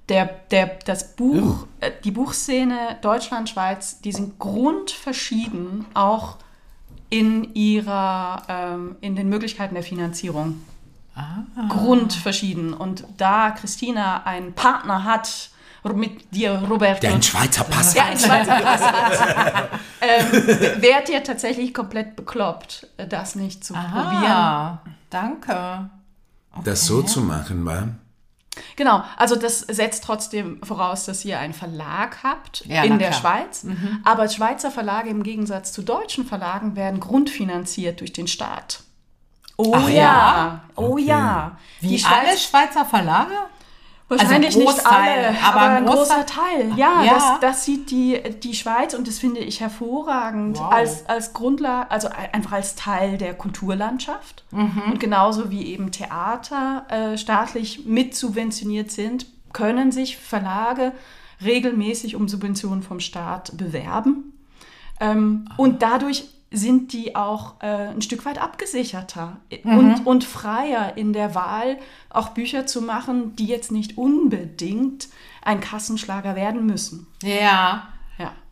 Der, 0.10 0.26
der, 0.52 0.80
das 0.86 1.16
Buch, 1.16 1.66
äh, 1.80 1.92
die 2.04 2.12
Buchszene 2.12 2.98
Deutschland, 3.02 3.50
Schweiz, 3.50 4.02
die 4.02 4.12
sind 4.12 4.38
grundverschieden, 4.38 5.86
auch 5.94 6.38
in 7.10 7.54
ihrer, 7.54 8.44
ähm, 8.50 8.96
in 9.00 9.16
den 9.16 9.30
Möglichkeiten 9.30 9.76
der 9.76 9.84
Finanzierung. 9.84 10.62
Grundverschieden. 11.70 12.74
Und 12.74 13.06
da 13.18 13.52
Christina 13.52 14.24
einen 14.24 14.54
Partner 14.54 15.04
hat, 15.04 15.50
mit 15.94 16.34
dir, 16.34 16.64
Roberto, 16.70 17.02
Der 17.02 17.12
einen 17.12 17.22
Schweizer 17.24 17.66
Pass 17.66 17.94
ja, 17.94 18.04
hat. 18.04 18.12
ein 18.12 18.20
Schweizer 18.20 18.60
Pass 18.62 18.82
hat, 18.82 19.70
ähm, 20.02 20.82
wärt 20.82 21.10
ihr 21.10 21.22
tatsächlich 21.24 21.74
komplett 21.74 22.16
bekloppt, 22.16 22.88
das 23.10 23.36
nicht 23.36 23.66
zu 23.66 23.74
probieren. 23.74 23.92
Ah, 24.02 24.82
danke. 25.10 25.90
Das 26.64 26.86
so 26.86 27.02
zu 27.02 27.20
machen, 27.22 27.66
war. 27.66 27.90
Genau, 28.76 29.04
also 29.18 29.36
das 29.36 29.62
setzt 29.62 30.04
trotzdem 30.04 30.62
voraus, 30.64 31.06
dass 31.06 31.26
ihr 31.26 31.40
einen 31.40 31.54
Verlag 31.54 32.24
habt 32.24 32.66
Ja, 32.68 32.84
in 32.84 33.00
der 33.00 33.10
klar. 33.10 33.20
Schweiz. 33.20 33.66
Aber 34.04 34.30
Schweizer 34.30 34.70
Verlage 34.72 35.10
im 35.10 35.24
Gegensatz 35.24 35.72
zu 35.74 35.82
deutschen 35.82 36.26
Verlagen 36.26 36.76
werden 36.76 37.00
grundfinanziert 37.00 38.00
durch 38.00 38.14
den 38.14 38.28
Staat. 38.28 38.84
Oh 39.58 39.72
Ach 39.76 39.88
ja, 39.90 39.96
ja? 39.96 40.62
oh 40.76 40.98
ja. 40.98 41.58
Wie 41.80 41.96
Die 41.98 42.04
alle 42.06 42.28
Schweiz, 42.28 42.44
Schweizer 42.44 42.86
Verlage? 42.86 43.34
wahrscheinlich 44.10 44.56
also 44.56 44.60
nicht 44.60 44.86
alle, 44.86 45.30
aber 45.44 45.62
aber, 45.62 45.76
ein 45.76 45.86
großer- 45.88 45.96
großer 45.96 46.26
Teil. 46.26 46.72
Ja, 46.76 47.02
Ja. 47.04 47.14
Das, 47.14 47.24
das 47.42 47.66
sieht 47.66 47.90
die, 47.90 48.22
die 48.44 48.54
Schweiz 48.54 48.94
und 48.94 49.08
das 49.08 49.18
finde 49.20 49.40
ich 49.40 49.60
hervorragend 49.60 50.60
Wow. 50.60 50.72
als, 50.72 51.08
als 51.08 51.34
Grundlage, 51.34 51.90
also 51.90 52.10
einfach 52.32 52.52
als 52.52 52.76
Teil 52.76 53.18
der 53.18 53.34
Kulturlandschaft. 53.34 54.44
Mhm. 54.52 54.82
Und 54.92 55.00
genauso 55.00 55.50
wie 55.50 55.64
eben 55.68 55.92
Theater 55.92 56.86
äh, 56.90 57.18
staatlich 57.18 57.86
mit 57.86 58.16
subventioniert 58.16 58.92
sind, 58.92 59.26
können 59.52 59.92
sich 59.92 60.18
Verlage 60.18 60.92
regelmäßig 61.44 62.16
um 62.16 62.28
Subventionen 62.28 62.84
vom 62.84 63.00
Staat 63.00 63.58
bewerben. 63.58 64.34
Ähm, 65.00 65.50
und 65.58 65.82
dadurch 65.82 66.26
sind 66.54 66.94
die 66.94 67.16
auch 67.16 67.56
äh, 67.62 67.88
ein 67.88 68.02
Stück 68.04 68.26
weit 68.26 68.40
abgesicherter 68.40 69.38
und, 69.64 70.06
und 70.06 70.24
freier 70.24 70.96
in 70.96 71.12
der 71.12 71.34
Wahl, 71.34 71.80
auch 72.10 72.30
Bücher 72.30 72.68
zu 72.68 72.82
machen, 72.82 73.36
die 73.36 73.48
jetzt 73.48 73.72
nicht 73.72 73.98
unbedingt 73.98 75.10
ein 75.42 75.60
Kassenschlager 75.60 76.36
werden 76.36 76.66
müssen. 76.66 77.08
Ja. 77.24 77.93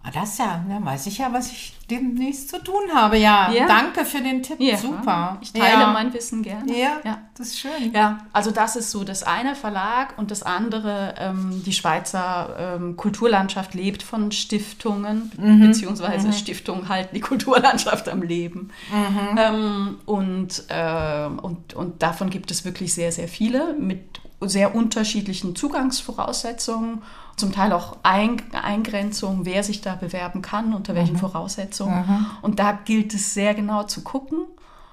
Ah, 0.03 0.09
das 0.11 0.39
ja, 0.39 0.65
dann 0.67 0.83
weiß 0.83 1.05
ich 1.07 1.19
ja, 1.19 1.31
was 1.31 1.51
ich 1.51 1.73
demnächst 1.91 2.49
zu 2.49 2.63
tun 2.63 2.81
habe. 2.93 3.17
Ja, 3.17 3.51
Ja. 3.51 3.67
danke 3.67 4.03
für 4.03 4.19
den 4.19 4.41
Tipp. 4.41 4.59
Ja, 4.59 4.75
Super. 4.75 5.37
Ich 5.41 5.53
teile 5.53 5.81
ja. 5.81 5.91
mein 5.93 6.11
Wissen 6.11 6.41
gerne. 6.41 6.75
Ja, 6.75 6.97
ja. 7.03 7.19
das 7.37 7.49
ist 7.49 7.59
schön. 7.59 7.93
Ja, 7.93 8.25
also 8.33 8.49
das 8.49 8.75
ist 8.75 8.89
so 8.89 9.03
das 9.03 9.21
eine 9.21 9.55
Verlag 9.55 10.17
und 10.17 10.31
das 10.31 10.41
andere, 10.41 11.13
ähm, 11.19 11.61
die 11.65 11.73
Schweizer 11.73 12.55
ähm, 12.79 12.97
Kulturlandschaft 12.97 13.75
lebt 13.75 14.01
von 14.01 14.31
Stiftungen, 14.31 15.31
beziehungsweise 15.37 16.33
Stiftungen 16.33 16.89
halten 16.89 17.13
die 17.13 17.21
Kulturlandschaft 17.31 18.09
am 18.09 18.23
Leben. 18.23 18.71
Ähm, 19.37 19.99
und, 20.05 20.63
ähm, 20.69 21.37
und, 21.39 21.73
und 21.75 22.01
davon 22.01 22.29
gibt 22.31 22.49
es 22.49 22.65
wirklich 22.65 22.93
sehr, 22.93 23.11
sehr 23.11 23.27
viele 23.27 23.73
mit 23.73 24.19
sehr 24.41 24.75
unterschiedlichen 24.75 25.56
Zugangsvoraussetzungen, 25.56 27.01
zum 27.38 27.51
Teil 27.51 27.73
auch 27.73 27.97
Ein 28.04 28.41
Eingrenzungen, 28.54 29.45
wer 29.45 29.63
sich 29.63 29.82
da 29.82 29.95
bewerben 29.95 30.41
kann, 30.41 30.73
unter 30.73 30.95
welchen 30.95 31.17
Voraussetzungen. 31.17 32.27
Und 32.41 32.60
da 32.60 32.71
gilt 32.71 33.13
es 33.13 33.34
sehr 33.34 33.54
genau 33.54 33.84
zu 33.84 34.01
gucken 34.04 34.39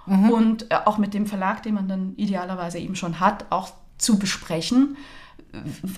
und 0.07 0.71
äh, 0.71 0.77
auch 0.87 0.97
mit 0.97 1.13
dem 1.13 1.27
Verlag, 1.27 1.63
den 1.63 1.75
man 1.75 1.87
dann 1.89 2.15
idealerweise 2.17 2.79
eben 2.79 2.97
schon 2.97 3.21
hat, 3.21 3.45
auch 3.51 3.71
zu 3.99 4.19
besprechen, 4.19 4.97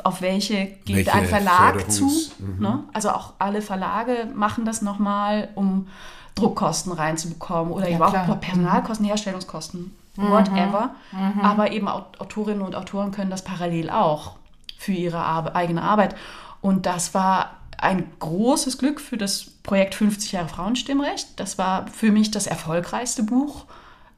auf 0.05 0.21
welche 0.21 0.67
geht 0.85 0.97
Welche 0.97 1.13
ein 1.13 1.27
Verlag 1.27 1.91
zu. 1.91 2.07
Förderungs- 2.07 2.31
Ne? 2.59 2.85
Also 2.93 3.11
auch 3.11 3.35
alle 3.39 3.63
Verlage 3.63 4.29
machen 4.35 4.65
das 4.65 4.83
nochmal, 4.83 5.49
um 5.55 5.87
Druckkosten 6.35 6.93
reinzubekommen 6.93 7.73
oder 7.73 7.89
eben 7.89 7.99
klar. 7.99 8.29
auch 8.31 8.41
Personalkosten, 8.41 9.07
Herstellungskosten, 9.07 9.95
whatever. 10.17 10.95
Aber 11.43 11.73
eben 11.73 11.89
Aut- 11.89 12.21
Autorinnen 12.21 12.63
und 12.63 12.75
Autoren 12.77 13.11
können 13.13 13.31
das 13.31 13.43
parallel 13.45 13.91
auch 13.91 14.37
für 14.79 14.93
ihre 14.93 15.19
Ar 15.19 15.55
eigene 15.55 15.83
Arbeit. 15.83 16.15
Und 16.61 16.87
das 16.87 17.15
war 17.15 17.57
ein 17.79 18.11
großes 18.19 18.77
Glück 18.79 19.01
für 19.01 19.17
das 19.17 19.47
Projekt 19.63 19.95
50 19.95 20.33
Jahre 20.33 20.49
Frauenstimmrecht. 20.49 21.39
Das 21.41 21.57
war 21.59 21.87
für 21.89 22.11
mich 22.13 22.31
das 22.31 22.47
erfolgreichste 22.47 23.23
Buch, 23.23 23.65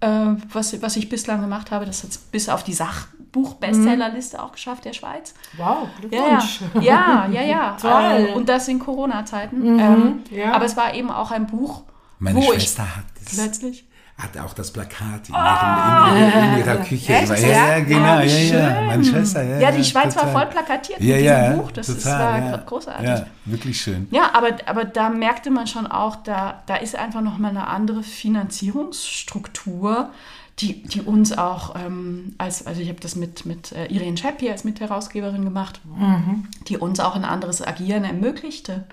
äh, 0.01 0.09
was, 0.53 0.81
was 0.83 0.97
ich 0.97 1.09
bislang 1.09 1.41
gemacht 1.41 1.71
habe. 1.71 1.85
Das 1.87 2.03
hat 2.03 2.11
es 2.11 2.19
bis 2.19 2.49
auf 2.49 2.65
die 2.65 2.73
Sachbuch-Bestsellerliste 2.75 4.43
auch 4.43 4.53
geschafft, 4.53 4.85
der 4.85 4.93
Schweiz. 4.93 5.35
Wow, 5.57 5.89
Ja, 6.11 6.39
Glückwunsch. 6.41 6.61
ja, 6.81 7.27
ja, 7.31 7.43
ja. 7.43 7.77
Toll. 7.81 8.27
Ähm, 8.31 8.35
Und 8.37 8.49
das 8.49 8.67
in 8.69 8.79
Corona-Zeiten. 8.79 9.79
ähm, 9.79 10.21
ja. 10.31 10.53
Aber 10.53 10.65
es 10.65 10.77
war 10.77 10.95
eben 10.95 11.11
auch 11.11 11.31
ein 11.31 11.47
Buch, 11.47 11.83
Meine 12.19 12.39
wo 12.41 12.53
Schwester 12.53 12.97
hat 12.97 13.05
ich 13.21 13.29
es. 13.33 13.39
plötzlich. 13.39 13.85
Hat 14.19 14.39
auch 14.39 14.55
das 14.55 14.71
Plakat 14.71 15.29
in, 15.29 15.35
ihrem, 15.35 16.17
in, 16.17 16.29
ihrer, 16.29 16.53
in 16.53 16.59
ihrer 16.59 16.77
Küche. 16.85 17.13
Echt? 17.13 17.31
ja, 17.43 17.49
Ja? 17.49 17.81
genau, 17.81 18.17
Oh, 18.19 18.21
ja, 18.21 18.25
ja. 18.25 18.29
schön. 18.29 18.87
Meine 18.87 19.05
Schwester, 19.05 19.43
ja. 19.43 19.59
Ja, 19.59 19.73
die 19.73 19.83
Schweiz 19.85 20.15
war 20.15 20.25
total. 20.25 20.33
voll 20.33 20.47
plakatiert 20.47 21.01
ja, 21.01 21.17
mit 21.17 21.25
ja, 21.25 21.41
diesem 21.49 21.63
Buch. 21.63 21.73
Das 21.73 21.89
ist, 21.89 22.07
war 22.07 22.39
ja. 22.39 22.57
großartig. 22.59 23.09
Ja, 23.09 23.27
wirklich 23.47 23.81
schön. 23.81 24.07
Ja, 24.11 24.31
aber, 24.35 24.49
aber 24.67 24.85
da 24.85 25.09
merkte 25.09 25.51
man 25.51 25.67
schon 25.67 25.87
auch, 25.87 26.17
da, 26.17 26.63
da 26.67 26.77
ist 26.77 26.95
einfach 26.95 27.23
nochmal 27.23 27.51
eine 27.51 27.67
andere 27.67 28.03
Finanzierungsstruktur, 28.03 30.11
die, 30.59 30.83
die 30.83 31.01
uns 31.01 31.37
auch, 31.37 31.75
ähm, 31.75 32.35
als, 32.39 32.67
also 32.67 32.81
ich 32.83 32.89
habe 32.91 33.01
das 33.01 33.17
mit, 33.17 33.47
mit 33.47 33.73
äh, 33.73 33.87
Irene 33.87 34.17
Scheppi 34.17 34.51
als 34.51 34.65
Mitherausgeberin 34.65 35.45
gemacht, 35.45 35.81
die 36.69 36.77
uns 36.77 37.01
auch 37.01 37.17
ein 37.17 37.25
anderes 37.25 37.67
Agieren 37.67 38.05
ermöglichte. 38.05 38.85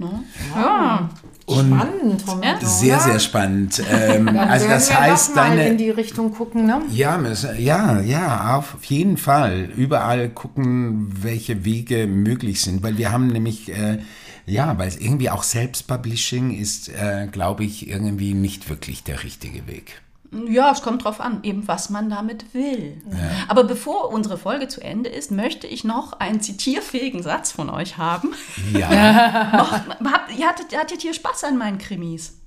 Ne? 0.00 0.24
Ja. 0.56 1.10
Spannend, 1.46 2.24
Roberto, 2.26 2.66
Sehr, 2.66 3.00
sehr 3.00 3.18
spannend. 3.18 3.82
Ähm, 3.90 4.26
Dann 4.26 4.38
also 4.38 4.68
das 4.68 4.88
wir 4.88 5.00
heißt, 5.00 5.36
deine, 5.36 5.68
in 5.68 5.76
die 5.76 5.90
Richtung 5.90 6.32
gucken, 6.32 6.64
ne? 6.64 6.80
Ja, 6.90 7.20
ja, 7.58 8.00
ja, 8.00 8.56
auf 8.56 8.84
jeden 8.84 9.16
Fall. 9.16 9.68
Überall 9.76 10.28
gucken, 10.28 11.10
welche 11.22 11.64
Wege 11.64 12.06
möglich 12.06 12.60
sind, 12.62 12.82
weil 12.82 12.98
wir 12.98 13.12
haben 13.12 13.26
nämlich, 13.26 13.68
äh, 13.68 13.98
ja, 14.46 14.78
weil 14.78 14.88
es 14.88 14.96
irgendwie 14.96 15.28
auch 15.28 15.42
Selbstpublishing 15.42 16.56
ist, 16.56 16.88
äh, 16.88 17.26
glaube 17.30 17.64
ich, 17.64 17.88
irgendwie 17.88 18.32
nicht 18.32 18.70
wirklich 18.70 19.02
der 19.02 19.22
richtige 19.22 19.66
Weg. 19.66 20.00
Ja, 20.32 20.70
es 20.70 20.82
kommt 20.82 21.04
drauf 21.04 21.20
an, 21.20 21.40
eben 21.42 21.66
was 21.66 21.90
man 21.90 22.08
damit 22.08 22.54
will. 22.54 23.02
Aber 23.48 23.64
bevor 23.64 24.12
unsere 24.12 24.38
Folge 24.38 24.68
zu 24.68 24.80
Ende 24.80 25.10
ist, 25.10 25.30
möchte 25.30 25.66
ich 25.66 25.82
noch 25.82 26.12
einen 26.14 26.40
zitierfähigen 26.40 27.22
Satz 27.22 27.50
von 27.52 27.68
euch 27.68 27.98
haben. 27.98 28.34
Ja. 28.72 28.88
Habt, 30.04 30.38
ihr 30.38 30.46
hattet, 30.46 30.76
hattet 30.76 31.04
ihr 31.04 31.14
Spaß 31.14 31.44
an 31.44 31.58
meinen 31.58 31.78
Krimis? 31.78 32.39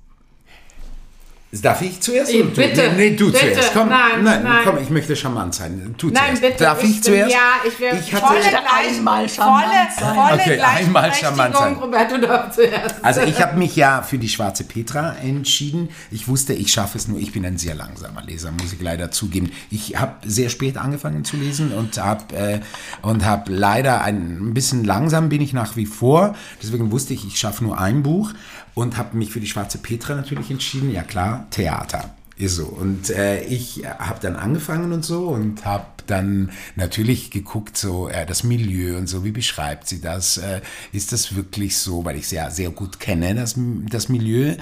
Darf 1.62 1.82
ich 1.82 2.00
zuerst? 2.00 2.32
Oder 2.34 2.44
du? 2.44 2.50
bitte, 2.50 2.92
Nee, 2.96 3.10
du 3.16 3.26
bitte. 3.32 3.52
zuerst. 3.52 3.72
Komm, 3.74 3.88
Nein, 3.88 4.24
nein. 4.24 4.46
komm, 4.64 4.78
ich 4.82 4.90
möchte 4.90 5.14
charmant 5.14 5.54
sein. 5.54 5.94
Du 5.98 6.08
Nein, 6.08 6.22
zuerst. 6.36 6.42
bitte. 6.42 6.64
Darf 6.64 6.82
ich, 6.82 6.92
bin- 6.94 7.02
zuerst? 7.02 7.32
Ja, 7.32 7.38
ich 7.66 7.78
wäre 7.80 7.96
Ich 7.98 8.12
hatte- 8.14 8.26
volle, 8.26 8.40
Ich 8.40 8.48
gleich, 8.48 8.88
einmal 8.96 9.28
charmant 9.28 9.64
volle, 9.66 9.86
sein. 9.98 10.14
volle 10.14 10.34
Okay, 10.42 10.60
einmal 10.60 11.14
charmant 11.14 11.56
sein. 11.56 11.74
Roberto 11.74 12.18
darf 12.18 12.50
zuerst. 12.54 12.96
Also 13.02 13.20
ich 13.22 13.40
habe 13.40 13.56
mich 13.58 13.76
ja 13.76 14.02
für 14.02 14.18
die 14.18 14.28
Schwarze 14.28 14.64
Petra 14.64 15.14
entschieden. 15.22 15.90
Ich 16.10 16.28
wusste, 16.28 16.52
ich 16.54 16.72
schaffe 16.72 16.98
es 16.98 17.08
nur. 17.08 17.18
Ich 17.20 17.32
bin 17.32 17.44
ein 17.46 17.58
sehr 17.58 17.74
langsamer 17.74 18.22
Leser, 18.22 18.50
muss 18.50 18.72
ich 18.72 18.80
leider 18.80 19.10
zugeben. 19.10 19.50
Ich 19.70 19.96
habe 19.96 20.14
sehr 20.26 20.48
spät 20.48 20.76
angefangen 20.76 21.24
zu 21.24 21.36
lesen 21.36 21.72
und 21.72 21.98
habe 21.98 22.34
äh, 22.34 22.60
und 23.02 23.24
habe 23.24 23.52
leider 23.52 24.02
ein, 24.02 24.48
ein 24.50 24.54
bisschen 24.54 24.84
langsam 24.84 25.28
bin 25.28 25.40
ich 25.40 25.52
nach 25.52 25.76
wie 25.76 25.86
vor. 25.86 26.34
Deswegen 26.62 26.90
wusste 26.90 27.14
ich, 27.14 27.26
ich 27.26 27.38
schaffe 27.38 27.62
nur 27.64 27.78
ein 27.78 28.02
Buch 28.02 28.30
und 28.74 28.96
habe 28.96 29.16
mich 29.16 29.30
für 29.30 29.38
die 29.40 29.46
Schwarze 29.46 29.78
Petra 29.78 30.14
natürlich 30.14 30.50
entschieden. 30.50 30.90
Ja 30.90 31.02
klar, 31.02 31.43
Theater. 31.50 32.14
Ist 32.36 32.56
so. 32.56 32.64
Und 32.64 33.10
äh, 33.10 33.44
ich 33.44 33.84
habe 33.86 34.18
dann 34.20 34.34
angefangen 34.34 34.92
und 34.92 35.04
so 35.04 35.28
und 35.28 35.64
habe 35.64 35.86
dann 36.08 36.50
natürlich 36.74 37.30
geguckt, 37.30 37.76
so 37.76 38.08
äh, 38.08 38.26
das 38.26 38.42
Milieu 38.42 38.96
und 38.96 39.06
so, 39.06 39.24
wie 39.24 39.30
beschreibt 39.30 39.86
sie 39.86 40.00
das? 40.00 40.38
Äh, 40.38 40.60
ist 40.92 41.12
das 41.12 41.36
wirklich 41.36 41.78
so, 41.78 42.04
weil 42.04 42.16
ich 42.16 42.26
sehr, 42.26 42.50
sehr 42.50 42.70
gut 42.70 42.98
kenne, 42.98 43.36
das, 43.36 43.54
das 43.88 44.08
Milieu 44.08 44.56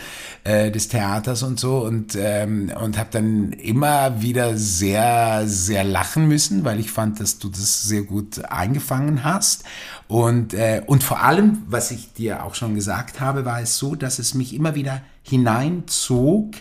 äh, 0.44 0.70
des 0.70 0.88
Theaters 0.88 1.42
und 1.42 1.58
so 1.58 1.78
und, 1.78 2.14
ähm, 2.14 2.70
und 2.78 2.98
habe 2.98 3.08
dann 3.10 3.52
immer 3.52 4.20
wieder 4.20 4.56
sehr, 4.58 5.44
sehr 5.46 5.82
lachen 5.82 6.28
müssen, 6.28 6.64
weil 6.64 6.78
ich 6.78 6.90
fand, 6.90 7.20
dass 7.20 7.38
du 7.38 7.48
das 7.48 7.84
sehr 7.84 8.02
gut 8.02 8.44
eingefangen 8.44 9.24
hast. 9.24 9.64
Und, 10.08 10.52
äh, 10.52 10.82
und 10.86 11.02
vor 11.02 11.22
allem, 11.22 11.62
was 11.68 11.90
ich 11.90 12.12
dir 12.12 12.44
auch 12.44 12.54
schon 12.54 12.74
gesagt 12.74 13.18
habe, 13.20 13.46
war 13.46 13.62
es 13.62 13.78
so, 13.78 13.94
dass 13.94 14.18
es 14.18 14.34
mich 14.34 14.54
immer 14.54 14.74
wieder 14.74 15.00
hineinzog, 15.22 16.54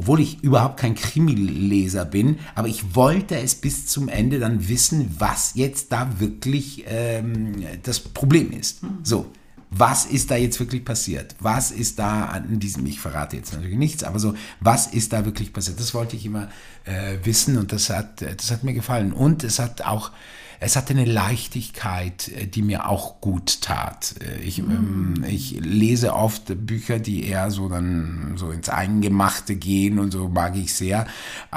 obwohl 0.00 0.20
ich 0.20 0.42
überhaupt 0.42 0.78
kein 0.78 0.94
Krimileser 0.94 2.06
bin, 2.06 2.38
aber 2.54 2.68
ich 2.68 2.94
wollte 2.94 3.36
es 3.36 3.54
bis 3.54 3.84
zum 3.84 4.08
Ende 4.08 4.38
dann 4.38 4.66
wissen, 4.66 5.14
was 5.18 5.52
jetzt 5.56 5.92
da 5.92 6.18
wirklich 6.18 6.86
ähm, 6.88 7.66
das 7.82 8.00
Problem 8.00 8.50
ist. 8.50 8.80
So, 9.02 9.30
was 9.68 10.06
ist 10.06 10.30
da 10.30 10.36
jetzt 10.36 10.58
wirklich 10.58 10.86
passiert? 10.86 11.36
Was 11.38 11.70
ist 11.70 11.98
da 11.98 12.24
an 12.24 12.58
diesem, 12.58 12.86
ich 12.86 12.98
verrate 12.98 13.36
jetzt 13.36 13.52
natürlich 13.52 13.76
nichts, 13.76 14.02
aber 14.02 14.18
so, 14.18 14.32
was 14.60 14.86
ist 14.86 15.12
da 15.12 15.26
wirklich 15.26 15.52
passiert? 15.52 15.78
Das 15.78 15.92
wollte 15.92 16.16
ich 16.16 16.24
immer 16.24 16.48
äh, 16.86 17.18
wissen 17.24 17.58
und 17.58 17.70
das 17.70 17.90
hat, 17.90 18.22
das 18.22 18.50
hat 18.50 18.64
mir 18.64 18.72
gefallen. 18.72 19.12
Und 19.12 19.44
es 19.44 19.58
hat 19.58 19.82
auch, 19.82 20.12
es 20.62 20.76
hatte 20.76 20.92
eine 20.92 21.06
Leichtigkeit, 21.06 22.28
äh, 22.28 22.46
die 22.46 22.60
mir 22.60 22.88
auch 22.88 23.20
gut 23.22 23.62
tat. 23.62 24.14
Äh, 24.20 24.44
Ich, 24.44 24.58
ähm, 24.58 25.24
ich 25.26 25.58
lese 25.60 26.14
oft 26.14 26.66
Bücher, 26.66 26.98
die 26.98 27.26
eher 27.26 27.50
so 27.50 27.68
dann 27.68 28.34
so 28.36 28.50
ins 28.50 28.68
Eingemachte 28.68 29.56
gehen 29.56 29.98
und 29.98 30.12
so 30.12 30.28
mag 30.28 30.56
ich 30.56 30.74
sehr. 30.74 31.06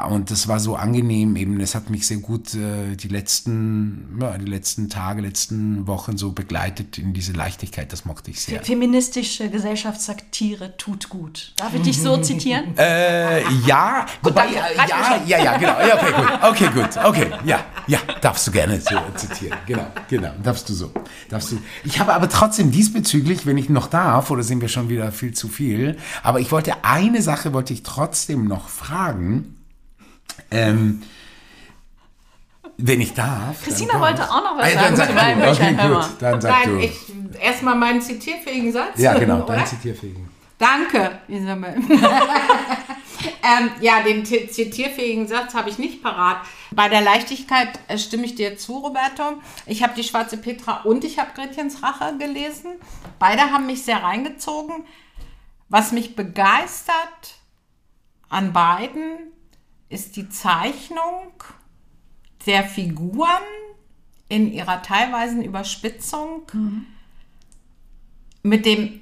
Und 0.09 0.31
das 0.31 0.47
war 0.47 0.59
so 0.59 0.75
angenehm 0.75 1.35
eben. 1.35 1.59
Es 1.59 1.75
hat 1.75 1.89
mich 1.89 2.07
sehr 2.07 2.17
gut 2.17 2.55
äh, 2.55 2.95
die 2.95 3.09
letzten, 3.09 4.17
ja, 4.21 4.37
die 4.37 4.45
letzten 4.45 4.89
Tage, 4.89 5.21
letzten 5.21 5.85
Wochen 5.85 6.17
so 6.17 6.31
begleitet 6.31 6.97
in 6.97 7.13
diese 7.13 7.33
Leichtigkeit. 7.33 7.91
Das 7.91 8.05
mochte 8.05 8.31
ich 8.31 8.39
sehr. 8.39 8.63
Feministische 8.63 9.49
Gesellschaftssatire 9.49 10.77
tut 10.77 11.09
gut. 11.09 11.51
Darf 11.57 11.73
ich 11.73 11.81
dich 11.81 12.01
so 12.01 12.17
zitieren? 12.17 12.77
Äh, 12.77 13.41
ja, 13.65 14.05
wobei, 14.21 14.43
Reicht 14.43 14.77
mir 14.77 15.27
ja, 15.27 15.37
ja, 15.37 15.43
ja, 15.43 15.57
genau. 15.57 15.79
Ja, 15.79 15.95
okay, 15.97 16.11
gut. 16.15 16.43
Okay, 16.43 16.69
gut. 16.73 17.05
Okay, 17.05 17.31
ja, 17.45 17.65
ja, 17.87 17.99
darfst 18.21 18.47
du 18.47 18.51
gerne 18.51 18.79
zitieren. 19.15 19.57
Genau, 19.65 19.87
genau. 20.09 20.31
Darfst 20.43 20.67
du 20.69 20.73
so. 20.73 20.91
Darfst 21.29 21.51
du. 21.51 21.59
Ich 21.83 21.99
habe 21.99 22.13
aber 22.13 22.29
trotzdem 22.29 22.71
diesbezüglich, 22.71 23.45
wenn 23.45 23.57
ich 23.57 23.69
noch 23.69 23.87
darf, 23.87 24.31
oder 24.31 24.43
sind 24.43 24.61
wir 24.61 24.67
schon 24.69 24.89
wieder 24.89 25.11
viel 25.11 25.33
zu 25.33 25.47
viel, 25.47 25.97
aber 26.23 26.39
ich 26.39 26.51
wollte 26.51 26.83
eine 26.83 27.21
Sache 27.21 27.53
wollte 27.53 27.73
ich 27.73 27.83
trotzdem 27.83 28.47
noch 28.47 28.69
fragen. 28.69 29.57
Ähm, 30.51 31.01
wenn 32.77 33.01
ich 33.01 33.13
darf. 33.13 33.57
dann 33.57 33.63
Christina 33.63 33.99
wollte 33.99 34.23
auch 34.23 34.43
noch 34.43 34.57
was 34.57 34.75
Ah, 34.75 34.81
dann 34.81 34.95
sagen. 34.95 35.13
sag 35.13 35.15
Nein, 35.15 35.39
du. 35.39 35.49
Okay, 35.51 35.71
mal. 35.73 35.93
gut. 35.93 36.09
Dann 36.19 36.41
sag 36.41 36.51
Nein, 36.51 36.69
du. 36.69 36.79
ich 36.79 36.93
erstmal 37.39 37.75
meinen 37.75 38.01
zitierfähigen 38.01 38.71
Satz. 38.73 38.97
ja, 38.99 39.13
genau. 39.17 39.43
oder? 39.43 39.55
Dein 39.57 39.65
Zitierfähigen. 39.67 40.27
Danke, 40.57 41.11
Isabel. 41.27 41.75
ähm, 43.43 43.71
ja, 43.81 44.01
den 44.01 44.25
zitierfähigen 44.25 45.27
Satz 45.27 45.53
habe 45.53 45.69
ich 45.69 45.77
nicht 45.77 46.01
parat. 46.01 46.37
Bei 46.71 46.89
der 46.89 47.01
Leichtigkeit 47.01 47.79
äh, 47.87 47.97
stimme 47.97 48.25
ich 48.25 48.35
dir 48.35 48.57
zu, 48.57 48.77
Roberto. 48.77 49.41
Ich 49.65 49.83
habe 49.83 49.93
die 49.95 50.03
Schwarze 50.03 50.37
Petra 50.37 50.81
und 50.83 51.03
ich 51.03 51.19
habe 51.19 51.31
Gretchens 51.35 51.83
Rache 51.83 52.17
gelesen. 52.17 52.73
Beide 53.19 53.51
haben 53.51 53.65
mich 53.65 53.83
sehr 53.83 54.03
reingezogen. 54.03 54.85
Was 55.69 55.91
mich 55.91 56.15
begeistert 56.15 57.39
an 58.29 58.53
beiden 58.53 59.31
ist 59.89 60.15
die 60.15 60.29
Zeichnung 60.29 61.31
der 62.45 62.63
Figuren 62.63 63.27
in 64.29 64.51
ihrer 64.51 64.81
teilweisen 64.81 65.43
Überspitzung 65.43 66.43
mit 68.41 68.65
dem 68.65 69.01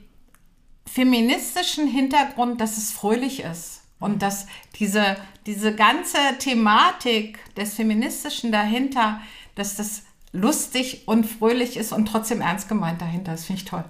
feministischen 0.85 1.87
Hintergrund, 1.87 2.59
dass 2.59 2.77
es 2.77 2.91
fröhlich 2.91 3.41
ist 3.41 3.80
und 4.01 4.21
dass 4.21 4.47
diese, 4.75 5.15
diese 5.45 5.73
ganze 5.73 6.17
Thematik 6.39 7.39
des 7.55 7.75
Feministischen 7.75 8.51
dahinter, 8.51 9.21
dass 9.55 9.77
das 9.77 10.03
lustig 10.33 11.03
und 11.05 11.25
fröhlich 11.25 11.77
ist 11.77 11.93
und 11.93 12.07
trotzdem 12.07 12.41
ernst 12.41 12.67
gemeint 12.67 13.01
dahinter. 13.01 13.31
Das 13.31 13.45
finde 13.45 13.61
ich 13.61 13.67
toll. 13.67 13.85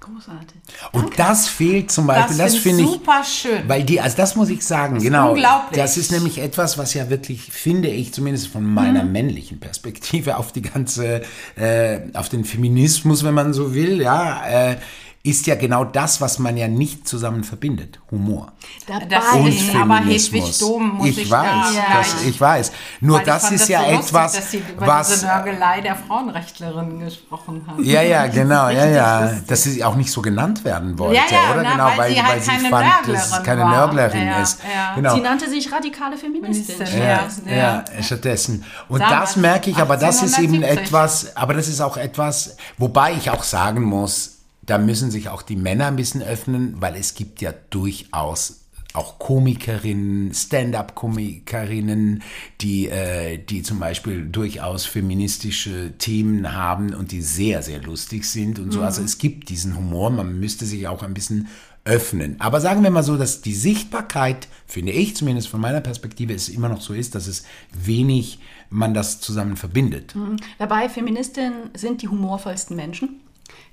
Großartig. 0.00 0.60
Und 0.90 1.16
das 1.16 1.46
fehlt 1.46 1.92
zum 1.92 2.08
Beispiel, 2.08 2.36
das, 2.36 2.54
ich 2.54 2.60
finde 2.60 2.82
ich 2.82 2.88
super 2.88 3.22
schön. 3.22 3.68
Weil 3.68 3.84
die, 3.84 4.00
also 4.00 4.16
das 4.16 4.34
muss 4.34 4.48
ich 4.48 4.64
sagen, 4.64 4.98
genau. 4.98 5.30
unglaublich. 5.30 5.80
Das 5.80 5.96
ist 5.96 6.10
nämlich 6.10 6.38
etwas, 6.38 6.76
was 6.76 6.92
ja 6.94 7.08
wirklich, 7.08 7.52
finde 7.52 7.86
ich, 7.86 8.12
zumindest 8.12 8.48
von 8.48 8.64
meiner 8.64 9.04
männlichen 9.04 9.60
Perspektive 9.60 10.38
auf 10.38 10.50
die 10.50 10.62
ganze, 10.62 11.22
äh, 11.54 12.00
auf 12.14 12.28
den 12.28 12.44
Feminismus, 12.44 13.22
wenn 13.22 13.34
man 13.34 13.52
so 13.52 13.74
will, 13.74 14.02
ja, 14.02 14.44
äh, 14.44 14.76
ist 15.24 15.46
ja 15.46 15.54
genau 15.54 15.84
das, 15.84 16.20
was 16.20 16.40
man 16.40 16.56
ja 16.56 16.66
nicht 16.66 17.06
zusammen 17.06 17.44
verbindet. 17.44 18.00
Humor. 18.10 18.50
Dabei 18.88 19.04
Das 19.06 19.24
Und 19.34 19.46
ist 19.46 19.72
aber 19.72 19.98
Feminismus. 19.98 20.44
Hedwig 20.46 20.58
Dom, 20.58 20.88
muss 20.96 21.06
ich, 21.10 21.18
ich 21.22 21.28
da 21.30 21.42
weiß, 21.42 21.72
gleich- 21.72 21.84
das, 22.12 22.24
ich 22.24 22.40
weiß. 22.40 22.72
Nur 23.00 23.14
Weil 23.14 23.20
ich 23.22 23.26
das 23.28 23.42
fand 23.42 23.54
ist 23.54 23.68
ja 23.68 23.80
so 23.84 23.90
lustig, 23.92 24.06
etwas, 24.08 24.32
dass 24.32 24.50
sie 24.50 24.56
über 24.68 24.86
was 24.86 25.08
diese 25.10 25.26
Nörgelei 25.26 25.80
der 25.80 25.94
Frauenrechtlerin 25.96 26.98
gesprochen 26.98 27.64
hat. 27.68 27.78
Ja, 27.84 28.02
ja, 28.02 28.26
genau, 28.38 28.68
ja, 28.70 28.86
ja. 28.86 29.20
lustig. 29.24 29.46
Dass 29.46 29.62
sie 29.62 29.84
auch 29.84 29.94
nicht 29.94 30.10
so 30.10 30.22
genannt 30.22 30.64
werden 30.64 30.98
wollte, 30.98 31.14
Ja, 31.14 31.22
ja, 31.30 31.52
oder? 31.52 31.62
na, 31.62 31.72
genau, 31.72 31.90
weil 31.96 32.12
sie 32.14 32.22
halt 32.22 32.44
keine 32.44 32.68
fand, 32.68 32.86
dass 32.86 33.24
es 33.26 33.30
Nörglerin 33.30 33.44
keine 33.44 33.62
war. 33.62 33.70
Nörglerin 33.70 34.26
Ja, 34.26 34.42
ist. 34.42 34.58
ja. 34.74 34.94
Genau. 34.96 35.14
Sie 35.14 35.20
nannte 35.20 35.48
sich 35.48 35.70
radikale 35.72 36.16
Feministin. 36.16 36.76
Ja, 36.98 37.28
Ja, 37.46 37.84
ja, 37.96 38.02
stattdessen. 38.02 38.64
Und 38.88 38.98
Damals, 39.00 39.20
das 39.34 39.36
merke 39.36 39.70
ich, 39.70 39.76
aber 39.76 39.96
das 39.96 40.16
ist 40.22 40.36
eben 40.40 40.54
1870. 40.64 40.82
etwas, 40.86 41.36
aber 41.36 41.54
das 41.54 41.68
ist 41.68 41.80
auch 41.80 41.96
etwas, 41.96 42.56
wobei 42.76 43.12
ich 43.12 43.30
auch 43.30 43.44
sagen 43.44 43.82
muss, 43.82 44.30
da 44.62 44.78
müssen 44.78 45.10
sich 45.10 45.28
auch 45.28 45.42
die 45.42 45.56
Männer 45.56 45.86
ein 45.86 45.96
bisschen 45.96 46.22
öffnen, 46.22 46.80
weil 46.80 46.94
es 46.96 47.14
gibt 47.14 47.40
ja 47.40 47.52
durchaus 47.70 48.62
auch 48.94 49.18
Komikerinnen, 49.18 50.34
Stand-up-Komikerinnen, 50.34 52.22
die, 52.60 52.88
äh, 52.88 53.38
die 53.38 53.62
zum 53.62 53.78
Beispiel 53.78 54.26
durchaus 54.26 54.84
feministische 54.84 55.96
Themen 55.96 56.52
haben 56.52 56.94
und 56.94 57.10
die 57.12 57.22
sehr, 57.22 57.62
sehr 57.62 57.80
lustig 57.80 58.24
sind 58.24 58.58
und 58.58 58.70
so. 58.70 58.82
Also 58.82 59.02
es 59.02 59.18
gibt 59.18 59.48
diesen 59.48 59.76
Humor, 59.76 60.10
man 60.10 60.38
müsste 60.38 60.66
sich 60.66 60.88
auch 60.88 61.02
ein 61.02 61.14
bisschen 61.14 61.48
öffnen. 61.84 62.36
Aber 62.38 62.60
sagen 62.60 62.82
wir 62.82 62.90
mal 62.90 63.02
so, 63.02 63.16
dass 63.16 63.40
die 63.40 63.54
Sichtbarkeit, 63.54 64.46
finde 64.66 64.92
ich 64.92 65.16
zumindest 65.16 65.48
von 65.48 65.60
meiner 65.60 65.80
Perspektive, 65.80 66.34
es 66.34 66.48
immer 66.48 66.68
noch 66.68 66.80
so 66.80 66.94
ist, 66.94 67.14
dass 67.14 67.26
es 67.26 67.44
wenig 67.72 68.38
man 68.70 68.94
das 68.94 69.20
zusammen 69.20 69.56
verbindet. 69.56 70.14
Dabei, 70.58 70.88
Feministinnen 70.88 71.70
sind 71.74 72.02
die 72.02 72.08
humorvollsten 72.08 72.76
Menschen. 72.76 73.20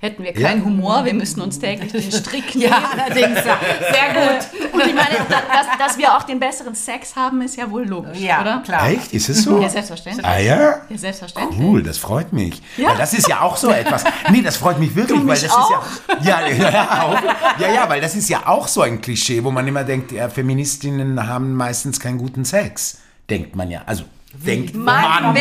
Hätten 0.02 0.24
wir 0.24 0.32
keinen 0.32 0.60
ja. 0.60 0.64
Humor, 0.64 1.04
wir 1.04 1.12
müssen 1.12 1.42
uns 1.42 1.58
täglich 1.58 1.92
den 1.92 2.10
Strick 2.10 2.54
nehmen. 2.54 2.70
ja, 2.70 2.90
allerdings. 2.90 3.38
Sehr 3.42 4.14
gut. 4.14 4.72
Und 4.72 4.80
ich 4.80 4.94
meine, 4.94 5.26
dass, 5.28 5.78
dass, 5.78 5.98
wir 5.98 6.16
auch 6.16 6.22
den 6.22 6.40
besseren 6.40 6.74
Sex 6.74 7.14
haben, 7.16 7.42
ist 7.42 7.56
ja 7.56 7.70
wohl 7.70 7.86
logisch, 7.86 8.18
ja, 8.18 8.40
oder? 8.40 8.62
klar. 8.64 8.88
Echt? 8.88 9.12
Ist 9.12 9.28
es 9.28 9.42
so? 9.42 9.60
Ja, 9.60 9.68
selbstverständlich. 9.68 10.26
Ah 10.26 10.38
ja? 10.38 10.80
Ja, 10.88 10.96
selbstverständlich. 10.96 11.60
Cool, 11.60 11.82
das 11.82 11.98
freut 11.98 12.32
mich. 12.32 12.62
Ja. 12.78 12.88
Weil 12.88 12.96
das 12.96 13.12
ist 13.12 13.28
ja 13.28 13.42
auch 13.42 13.58
so 13.58 13.68
etwas. 13.70 14.04
Nee, 14.30 14.40
das 14.40 14.56
freut 14.56 14.78
mich 14.78 14.96
wirklich, 14.96 15.18
du 15.18 15.24
mich 15.26 15.34
weil 15.34 15.42
das 15.42 15.54
auch? 15.54 15.84
ist 15.84 16.02
ja 16.26 16.48
ja, 16.48 16.70
ja, 16.70 17.02
auch, 17.02 17.60
ja, 17.60 17.68
ja, 17.70 17.88
weil 17.90 18.00
das 18.00 18.16
ist 18.16 18.30
ja 18.30 18.46
auch 18.46 18.68
so 18.68 18.80
ein 18.80 19.02
Klischee, 19.02 19.44
wo 19.44 19.50
man 19.50 19.68
immer 19.68 19.84
denkt, 19.84 20.12
ja, 20.12 20.30
Feministinnen 20.30 21.26
haben 21.28 21.52
meistens 21.54 22.00
keinen 22.00 22.16
guten 22.16 22.46
Sex. 22.46 23.00
Denkt 23.28 23.54
man 23.54 23.70
ja. 23.70 23.82
Also 23.84 24.04
denkt 24.32 24.74
Mann, 24.74 25.02
man, 25.02 25.22
Mann 25.22 25.34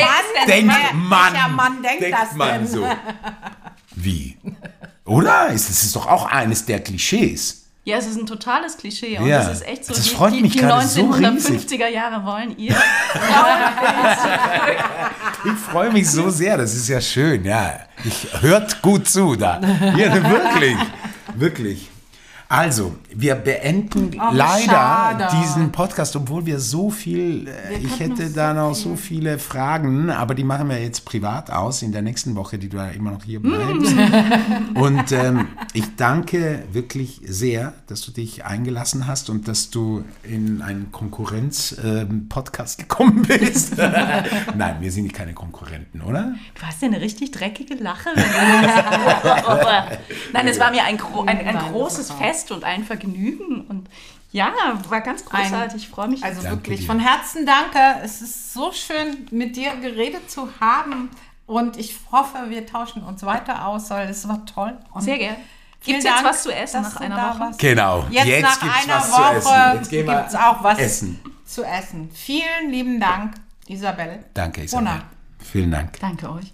denkt 0.47 0.67
man, 0.67 1.55
Mann 1.55 1.81
denkt, 1.81 2.35
man 2.35 2.59
denn? 2.59 2.67
so. 2.67 2.85
Wie? 4.03 4.37
Oder? 5.05 5.47
Das 5.51 5.69
ist 5.69 5.95
doch 5.95 6.07
auch 6.07 6.25
eines 6.27 6.65
der 6.65 6.79
Klischees. 6.79 7.65
Ja, 7.85 7.97
es 7.97 8.05
ist 8.05 8.17
ein 8.17 8.25
totales 8.27 8.77
Klischee 8.77 9.17
und 9.17 9.25
Ja. 9.25 9.39
das 9.39 9.61
ist 9.61 9.67
echt 9.67 9.85
so. 9.85 9.93
Das 9.93 10.03
die, 10.03 10.09
freut 10.11 10.33
die, 10.33 10.41
mich 10.41 10.51
die 10.51 10.59
gerade 10.59 10.85
so 10.87 11.01
1950er 11.11 11.87
Jahre 11.87 12.23
wollen 12.25 12.57
ihr. 12.57 12.75
Ich 15.45 15.53
freue 15.53 15.91
mich 15.91 16.09
so 16.09 16.29
sehr, 16.29 16.57
das 16.57 16.75
ist 16.75 16.89
ja 16.89 16.99
schön, 16.99 17.45
ja. 17.45 17.79
Ich 18.03 18.27
hört 18.41 18.81
gut 18.81 19.07
zu 19.07 19.35
da. 19.35 19.59
Ja, 19.97 20.13
wirklich, 20.29 20.75
wirklich. 21.35 21.89
Also, 22.51 22.95
wir 23.13 23.35
beenden 23.35 24.09
Ach, 24.17 24.33
leider 24.33 24.63
schade. 24.65 25.27
diesen 25.39 25.71
Podcast, 25.71 26.15
obwohl 26.15 26.47
wir 26.47 26.59
so 26.59 26.89
viel, 26.89 27.47
äh, 27.47 27.77
ich 27.77 27.99
hätte 27.99 28.31
da 28.31 28.55
noch 28.55 28.73
so 28.73 28.95
viele 28.95 29.37
Fragen, 29.37 30.09
aber 30.09 30.33
die 30.33 30.43
machen 30.43 30.67
wir 30.67 30.81
jetzt 30.81 31.05
privat 31.05 31.51
aus 31.51 31.83
in 31.83 31.91
der 31.91 32.01
nächsten 32.01 32.35
Woche, 32.35 32.57
die 32.57 32.67
du 32.67 32.77
ja 32.77 32.87
immer 32.87 33.11
noch 33.11 33.23
hier 33.23 33.39
bleibst. 33.39 33.93
Und 34.73 35.11
ähm, 35.11 35.49
ich 35.73 35.95
danke 35.95 36.63
wirklich 36.71 37.21
sehr, 37.23 37.73
dass 37.85 38.01
du 38.01 38.09
dich 38.11 38.43
eingelassen 38.45 39.05
hast 39.05 39.29
und 39.29 39.47
dass 39.47 39.69
du 39.69 40.03
in 40.23 40.63
einen 40.63 40.91
Konkurrenz-Podcast 40.91 42.79
gekommen 42.79 43.21
bist. 43.27 43.77
Nein, 44.57 44.77
wir 44.79 44.91
sind 44.91 45.13
keine 45.13 45.33
Konkurrenten, 45.33 46.01
oder? 46.01 46.33
Du 46.59 46.61
hast 46.65 46.81
ja 46.81 46.87
eine 46.87 46.99
richtig 46.99 47.29
dreckige 47.31 47.75
Lache. 47.75 48.09
Nein, 50.33 50.47
es 50.47 50.59
war 50.59 50.71
mir 50.71 50.83
ein, 50.83 50.97
ein, 51.27 51.47
ein 51.47 51.57
großes 51.71 52.09
war- 52.09 52.17
Fest 52.39 52.51
und 52.51 52.63
ein 52.63 52.83
Vergnügen. 52.83 53.61
Und 53.61 53.89
ja, 54.31 54.53
war 54.89 55.01
ganz 55.01 55.25
großartig. 55.25 55.83
Ich 55.83 55.89
freue 55.89 56.07
mich. 56.07 56.23
Also 56.23 56.41
Danke 56.41 56.57
wirklich 56.57 56.81
dir. 56.81 56.85
von 56.87 56.99
Herzen 56.99 57.45
danke. 57.45 57.79
Es 58.03 58.21
ist 58.21 58.53
so 58.53 58.71
schön, 58.71 59.27
mit 59.31 59.55
dir 59.55 59.75
geredet 59.77 60.29
zu 60.29 60.49
haben. 60.59 61.09
Und 61.45 61.77
ich 61.77 61.95
hoffe, 62.11 62.37
wir 62.49 62.65
tauschen 62.65 63.03
uns 63.03 63.23
weiter 63.23 63.65
aus, 63.67 63.89
weil 63.89 64.07
es 64.09 64.27
war 64.27 64.45
toll. 64.45 64.77
Und 64.93 65.01
Sehr 65.01 65.17
gerne. 65.17 65.37
vielen 65.81 65.95
Gibt 65.95 65.97
es 65.99 66.03
jetzt 66.03 66.15
Dank, 66.15 66.27
was 66.27 66.43
zu 66.43 66.55
essen 66.55 66.81
nach 66.83 66.95
einer 66.97 67.15
Woche? 67.17 67.39
warst. 67.39 67.59
Genau. 67.59 68.05
Jetzt, 68.11 68.41
nach 68.43 68.59
gibt's 68.59 68.83
einer 68.83 68.95
was 68.99 69.11
zu 69.11 69.21
essen. 69.21 69.45
Woche 69.47 69.75
Jetzt 69.77 69.89
gehen 69.89 70.07
wir 70.07 70.15
gibt 70.15 70.27
es 70.29 70.35
auch 70.35 70.63
was 70.63 70.77
essen. 70.77 71.19
zu 71.45 71.63
essen. 71.63 72.11
Vielen 72.13 72.69
lieben 72.69 72.99
Dank, 72.99 73.33
Isabel. 73.67 74.23
Danke, 74.35 74.63
Isabel. 74.63 74.85
Brunner. 74.85 75.03
Vielen 75.39 75.71
Dank. 75.71 75.99
Danke 75.99 76.31
euch. 76.31 76.53